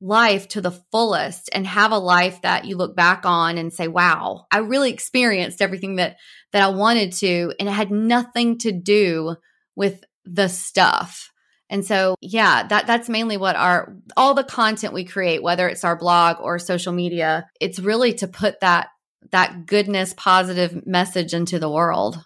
life 0.02 0.50
to 0.50 0.62
the 0.62 0.78
fullest 0.92 1.50
and 1.54 1.66
have 1.66 1.92
a 1.92 1.98
life 1.98 2.42
that 2.42 2.66
you 2.66 2.76
look 2.76 2.98
back 2.98 3.22
on 3.24 3.58
and 3.58 3.72
say 3.72 3.88
wow 3.88 4.46
i 4.52 4.58
really 4.58 4.92
experienced 4.92 5.62
everything 5.62 5.96
that 5.96 6.18
that 6.52 6.62
i 6.62 6.68
wanted 6.68 7.14
to 7.14 7.54
and 7.62 7.70
it 7.70 7.72
had 7.72 7.92
nothing 7.92 8.58
to 8.58 8.74
do 8.74 9.38
with 9.74 10.04
the 10.26 10.50
stuff 10.50 11.32
and 11.70 11.86
so 11.86 12.16
yeah 12.22 12.66
that 12.68 12.88
that's 12.88 13.10
mainly 13.10 13.38
what 13.38 13.56
our 13.56 13.96
all 14.18 14.34
the 14.34 14.44
content 14.44 14.94
we 14.94 15.04
create 15.04 15.42
whether 15.42 15.68
it's 15.68 15.84
our 15.84 15.96
blog 15.96 16.38
or 16.40 16.60
social 16.60 16.94
media 16.94 17.48
it's 17.60 17.80
really 17.80 18.14
to 18.14 18.28
put 18.28 18.60
that 18.60 18.88
that 19.32 19.66
goodness 19.66 20.14
positive 20.16 20.86
message 20.86 21.34
into 21.34 21.60
the 21.60 21.70
world 21.70 22.24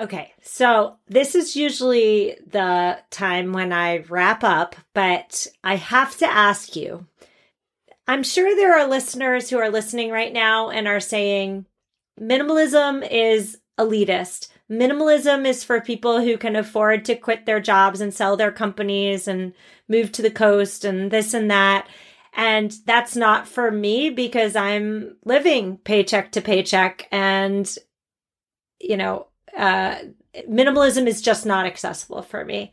Okay, 0.00 0.32
so 0.42 0.96
this 1.08 1.34
is 1.34 1.56
usually 1.56 2.38
the 2.46 2.98
time 3.10 3.52
when 3.52 3.70
I 3.70 3.98
wrap 4.08 4.42
up, 4.42 4.74
but 4.94 5.46
I 5.62 5.76
have 5.76 6.16
to 6.18 6.26
ask 6.26 6.74
you. 6.74 7.06
I'm 8.08 8.22
sure 8.22 8.56
there 8.56 8.78
are 8.78 8.88
listeners 8.88 9.50
who 9.50 9.58
are 9.58 9.68
listening 9.68 10.10
right 10.10 10.32
now 10.32 10.70
and 10.70 10.88
are 10.88 11.00
saying 11.00 11.66
minimalism 12.18 13.06
is 13.08 13.58
elitist. 13.78 14.48
Minimalism 14.70 15.46
is 15.46 15.64
for 15.64 15.80
people 15.80 16.20
who 16.20 16.38
can 16.38 16.54
afford 16.54 17.04
to 17.06 17.16
quit 17.16 17.44
their 17.44 17.60
jobs 17.60 18.00
and 18.00 18.14
sell 18.14 18.36
their 18.36 18.52
companies 18.52 19.26
and 19.26 19.52
move 19.88 20.12
to 20.12 20.22
the 20.22 20.30
coast 20.30 20.84
and 20.84 21.10
this 21.10 21.34
and 21.34 21.50
that. 21.50 21.88
And 22.34 22.72
that's 22.86 23.16
not 23.16 23.48
for 23.48 23.72
me 23.72 24.10
because 24.10 24.54
I'm 24.54 25.16
living 25.24 25.78
paycheck 25.78 26.30
to 26.32 26.40
paycheck 26.40 27.08
and, 27.10 27.68
you 28.80 28.96
know, 28.96 29.26
uh, 29.56 29.96
minimalism 30.48 31.08
is 31.08 31.20
just 31.20 31.44
not 31.44 31.66
accessible 31.66 32.22
for 32.22 32.44
me. 32.44 32.72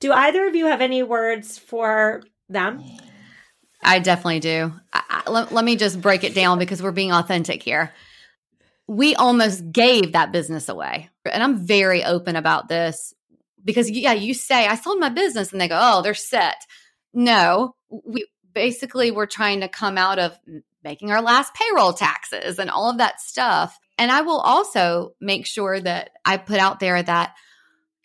Do 0.00 0.12
either 0.12 0.46
of 0.46 0.54
you 0.54 0.66
have 0.66 0.82
any 0.82 1.02
words 1.02 1.58
for 1.58 2.22
them? 2.48 2.82
I 3.82 3.98
definitely 3.98 4.40
do. 4.40 4.72
I, 4.92 5.22
I, 5.26 5.30
let, 5.30 5.52
let 5.52 5.64
me 5.64 5.76
just 5.76 6.00
break 6.00 6.24
it 6.24 6.34
down 6.34 6.58
because 6.58 6.82
we're 6.82 6.92
being 6.92 7.12
authentic 7.12 7.62
here. 7.62 7.92
We 8.86 9.14
almost 9.14 9.72
gave 9.72 10.12
that 10.12 10.32
business 10.32 10.68
away. 10.68 11.08
And 11.24 11.42
I'm 11.42 11.66
very 11.66 12.04
open 12.04 12.36
about 12.36 12.68
this 12.68 13.14
because, 13.62 13.90
yeah, 13.90 14.12
you 14.12 14.34
say, 14.34 14.66
I 14.66 14.74
sold 14.74 15.00
my 15.00 15.10
business, 15.10 15.52
and 15.52 15.60
they 15.60 15.68
go, 15.68 15.78
oh, 15.80 16.02
they're 16.02 16.14
set. 16.14 16.56
No, 17.12 17.74
we 17.90 18.26
basically 18.52 19.10
we're 19.10 19.26
trying 19.26 19.60
to 19.60 19.68
come 19.68 19.98
out 19.98 20.18
of 20.18 20.38
making 20.82 21.10
our 21.10 21.22
last 21.22 21.52
payroll 21.54 21.92
taxes 21.92 22.58
and 22.58 22.70
all 22.70 22.90
of 22.90 22.98
that 22.98 23.20
stuff. 23.20 23.78
And 23.98 24.10
I 24.10 24.22
will 24.22 24.40
also 24.40 25.12
make 25.20 25.46
sure 25.46 25.78
that 25.78 26.10
I 26.24 26.38
put 26.38 26.58
out 26.58 26.80
there 26.80 27.02
that, 27.02 27.34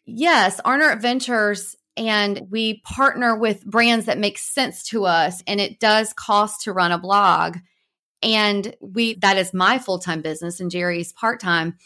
yes, 0.05 0.59
Arner 0.61 0.91
Adventures 0.91 1.75
and 1.97 2.47
we 2.49 2.81
partner 2.81 3.37
with 3.37 3.65
brands 3.65 4.07
that 4.07 4.17
make 4.17 4.37
sense 4.37 4.83
to 4.83 5.05
us 5.05 5.41
and 5.47 5.61
it 5.61 5.79
does 5.79 6.13
cost 6.13 6.63
to 6.63 6.73
run 6.73 6.91
a 6.91 6.97
blog 6.97 7.57
and 8.21 8.75
we 8.81 9.15
that 9.19 9.37
is 9.37 9.53
my 9.53 9.79
full-time 9.79 10.21
business 10.21 10.59
and 10.59 10.71
Jerry's 10.71 11.13
part-time 11.13 11.77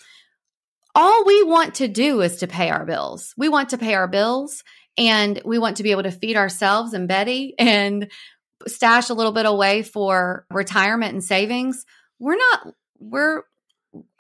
all 0.99 1.23
we 1.25 1.43
want 1.43 1.75
to 1.75 1.88
do 1.88 2.19
is 2.21 2.38
to 2.38 2.47
pay 2.47 2.69
our 2.69 2.85
bills 2.85 3.33
we 3.38 3.47
want 3.47 3.69
to 3.69 3.77
pay 3.77 3.93
our 3.93 4.07
bills 4.07 4.63
and 4.97 5.41
we 5.45 5.57
want 5.57 5.77
to 5.77 5.83
be 5.83 5.91
able 5.91 6.03
to 6.03 6.12
feed 6.12 6.35
ourselves 6.35 6.93
and 6.93 7.07
Betty 7.07 7.53
and 7.57 8.12
stash 8.67 9.09
a 9.09 9.13
little 9.13 9.31
bit 9.31 9.45
away 9.45 9.81
for 9.81 10.45
retirement 10.51 11.13
and 11.13 11.23
savings 11.23 11.85
we're 12.19 12.35
not 12.35 12.73
we're 12.99 13.43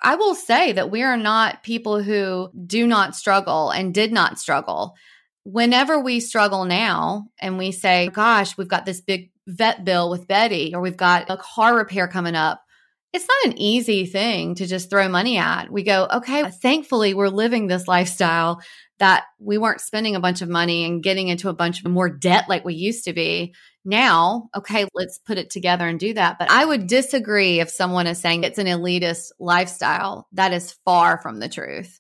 I 0.01 0.15
will 0.15 0.35
say 0.35 0.71
that 0.71 0.89
we 0.89 1.03
are 1.03 1.17
not 1.17 1.63
people 1.63 2.01
who 2.01 2.49
do 2.65 2.87
not 2.87 3.15
struggle 3.15 3.69
and 3.69 3.93
did 3.93 4.11
not 4.11 4.39
struggle. 4.39 4.95
Whenever 5.43 5.99
we 5.99 6.19
struggle 6.19 6.65
now 6.65 7.27
and 7.39 7.57
we 7.57 7.71
say, 7.71 8.07
gosh, 8.07 8.57
we've 8.57 8.67
got 8.67 8.85
this 8.85 9.01
big 9.01 9.31
vet 9.47 9.85
bill 9.85 10.09
with 10.09 10.27
Betty, 10.27 10.73
or 10.73 10.81
we've 10.81 10.97
got 10.97 11.29
a 11.29 11.37
car 11.37 11.75
repair 11.75 12.07
coming 12.07 12.35
up, 12.35 12.63
it's 13.11 13.27
not 13.27 13.51
an 13.51 13.59
easy 13.59 14.05
thing 14.05 14.55
to 14.55 14.67
just 14.67 14.89
throw 14.89 15.09
money 15.09 15.37
at. 15.37 15.71
We 15.71 15.83
go, 15.83 16.07
okay, 16.15 16.49
thankfully, 16.49 17.13
we're 17.13 17.29
living 17.29 17.67
this 17.67 17.87
lifestyle 17.87 18.61
that 18.99 19.23
we 19.39 19.57
weren't 19.57 19.81
spending 19.81 20.15
a 20.15 20.19
bunch 20.19 20.41
of 20.41 20.49
money 20.49 20.85
and 20.85 21.01
getting 21.01 21.29
into 21.29 21.49
a 21.49 21.53
bunch 21.53 21.83
of 21.83 21.91
more 21.91 22.09
debt 22.09 22.45
like 22.49 22.65
we 22.65 22.75
used 22.75 23.05
to 23.05 23.13
be. 23.13 23.55
Now, 23.85 24.49
okay, 24.55 24.85
let's 24.93 25.17
put 25.17 25.37
it 25.37 25.49
together 25.49 25.87
and 25.87 25.99
do 25.99 26.13
that. 26.13 26.37
But 26.37 26.51
I 26.51 26.63
would 26.63 26.87
disagree 26.87 27.59
if 27.59 27.69
someone 27.69 28.07
is 28.07 28.19
saying 28.19 28.43
it's 28.43 28.59
an 28.59 28.67
elitist 28.67 29.31
lifestyle. 29.39 30.27
That 30.33 30.53
is 30.53 30.75
far 30.85 31.19
from 31.19 31.39
the 31.39 31.49
truth. 31.49 31.99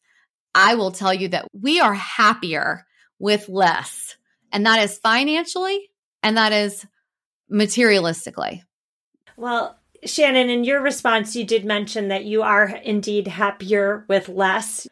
I 0.53 0.75
will 0.75 0.91
tell 0.91 1.13
you 1.13 1.29
that 1.29 1.47
we 1.53 1.79
are 1.79 1.93
happier 1.93 2.85
with 3.17 3.49
less, 3.49 4.15
and 4.51 4.65
that 4.65 4.83
is 4.83 4.97
financially 4.97 5.89
and 6.21 6.37
that 6.37 6.51
is 6.51 6.85
materialistically. 7.51 8.61
Well, 9.37 9.78
Shannon, 10.05 10.49
in 10.49 10.63
your 10.63 10.81
response, 10.81 11.35
you 11.35 11.45
did 11.45 11.65
mention 11.65 12.07
that 12.07 12.25
you 12.25 12.41
are 12.41 12.67
indeed 12.67 13.27
happier 13.27 14.05
with 14.07 14.29
less. 14.29 14.87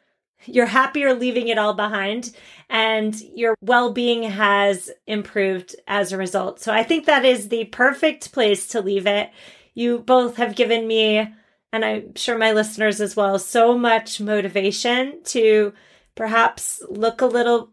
You're 0.45 0.65
happier 0.65 1.13
leaving 1.13 1.47
it 1.47 1.57
all 1.57 1.73
behind 1.73 2.35
and 2.69 3.19
your 3.35 3.55
well 3.61 3.91
being 3.91 4.23
has 4.23 4.89
improved 5.05 5.75
as 5.87 6.11
a 6.11 6.17
result. 6.17 6.59
So 6.59 6.73
I 6.73 6.83
think 6.83 7.05
that 7.05 7.25
is 7.25 7.49
the 7.49 7.65
perfect 7.65 8.31
place 8.31 8.67
to 8.67 8.81
leave 8.81 9.07
it. 9.07 9.29
You 9.73 9.99
both 9.99 10.37
have 10.37 10.55
given 10.55 10.87
me, 10.87 11.33
and 11.71 11.85
I'm 11.85 12.15
sure 12.15 12.37
my 12.37 12.51
listeners 12.51 12.99
as 12.99 13.15
well, 13.15 13.39
so 13.39 13.77
much 13.77 14.19
motivation 14.19 15.21
to 15.25 15.73
perhaps 16.15 16.81
look 16.89 17.21
a 17.21 17.27
little 17.27 17.71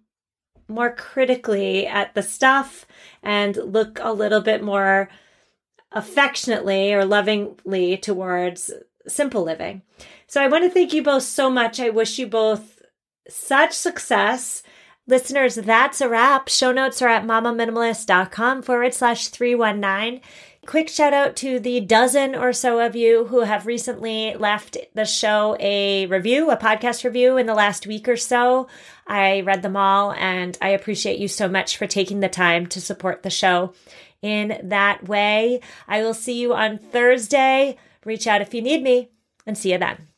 more 0.69 0.95
critically 0.95 1.87
at 1.87 2.15
the 2.15 2.23
stuff 2.23 2.87
and 3.23 3.57
look 3.57 3.99
a 4.01 4.13
little 4.13 4.41
bit 4.41 4.63
more 4.63 5.09
affectionately 5.95 6.93
or 6.93 7.05
lovingly 7.05 7.97
towards 7.97 8.71
simple 9.07 9.43
living. 9.43 9.83
So 10.27 10.43
I 10.43 10.49
want 10.49 10.65
to 10.65 10.71
thank 10.71 10.93
you 10.93 11.03
both 11.03 11.23
so 11.23 11.49
much. 11.49 11.81
I 11.81 11.91
wish 11.91 12.19
you 12.19 12.27
both 12.27 12.83
such 13.29 13.73
success. 13.73 14.63
Listeners, 15.07 15.55
that's 15.57 16.01
a 16.01 16.09
wrap. 16.09 16.49
Show 16.49 16.73
notes 16.73 17.03
are 17.03 17.09
at 17.09 17.25
mamaminimalist.com 17.25 18.63
forward 18.63 18.95
slash 18.95 19.29
319. 19.29 20.23
Quick 20.67 20.89
shout 20.89 21.13
out 21.13 21.37
to 21.37 21.61
the 21.61 21.81
dozen 21.81 22.35
or 22.35 22.55
so 22.55 22.81
of 22.81 22.97
you 22.97 23.27
who 23.27 23.41
have 23.41 23.67
recently 23.67 24.35
left 24.35 24.79
the 24.95 25.05
show 25.05 25.59
a 25.61 26.07
review, 26.07 26.51
a 26.51 26.57
podcast 26.57 27.05
review 27.05 27.37
in 27.37 27.45
the 27.45 27.53
last 27.53 27.87
week 27.87 28.09
or 28.09 28.17
so. 28.17 28.67
I 29.07 29.43
read 29.43 29.61
them 29.61 29.77
all 29.77 30.13
and 30.13 30.57
I 30.63 30.71
appreciate 30.71 31.19
you 31.19 31.29
so 31.29 31.49
much 31.49 31.77
for 31.77 31.87
taking 31.87 32.21
the 32.21 32.31
time 32.31 32.67
to 32.69 32.81
support 32.81 33.23
the 33.23 33.31
show 33.31 33.75
in 34.25 34.59
that 34.63 35.07
way. 35.07 35.61
I 35.87 36.01
will 36.03 36.15
see 36.15 36.41
you 36.41 36.55
on 36.55 36.79
Thursday. 36.79 37.77
Reach 38.07 38.27
out 38.27 38.41
if 38.41 38.55
you 38.55 38.63
need 38.63 38.83
me 38.83 39.11
and 39.47 39.57
see 39.57 39.73
you 39.73 39.79
then. 39.79 40.14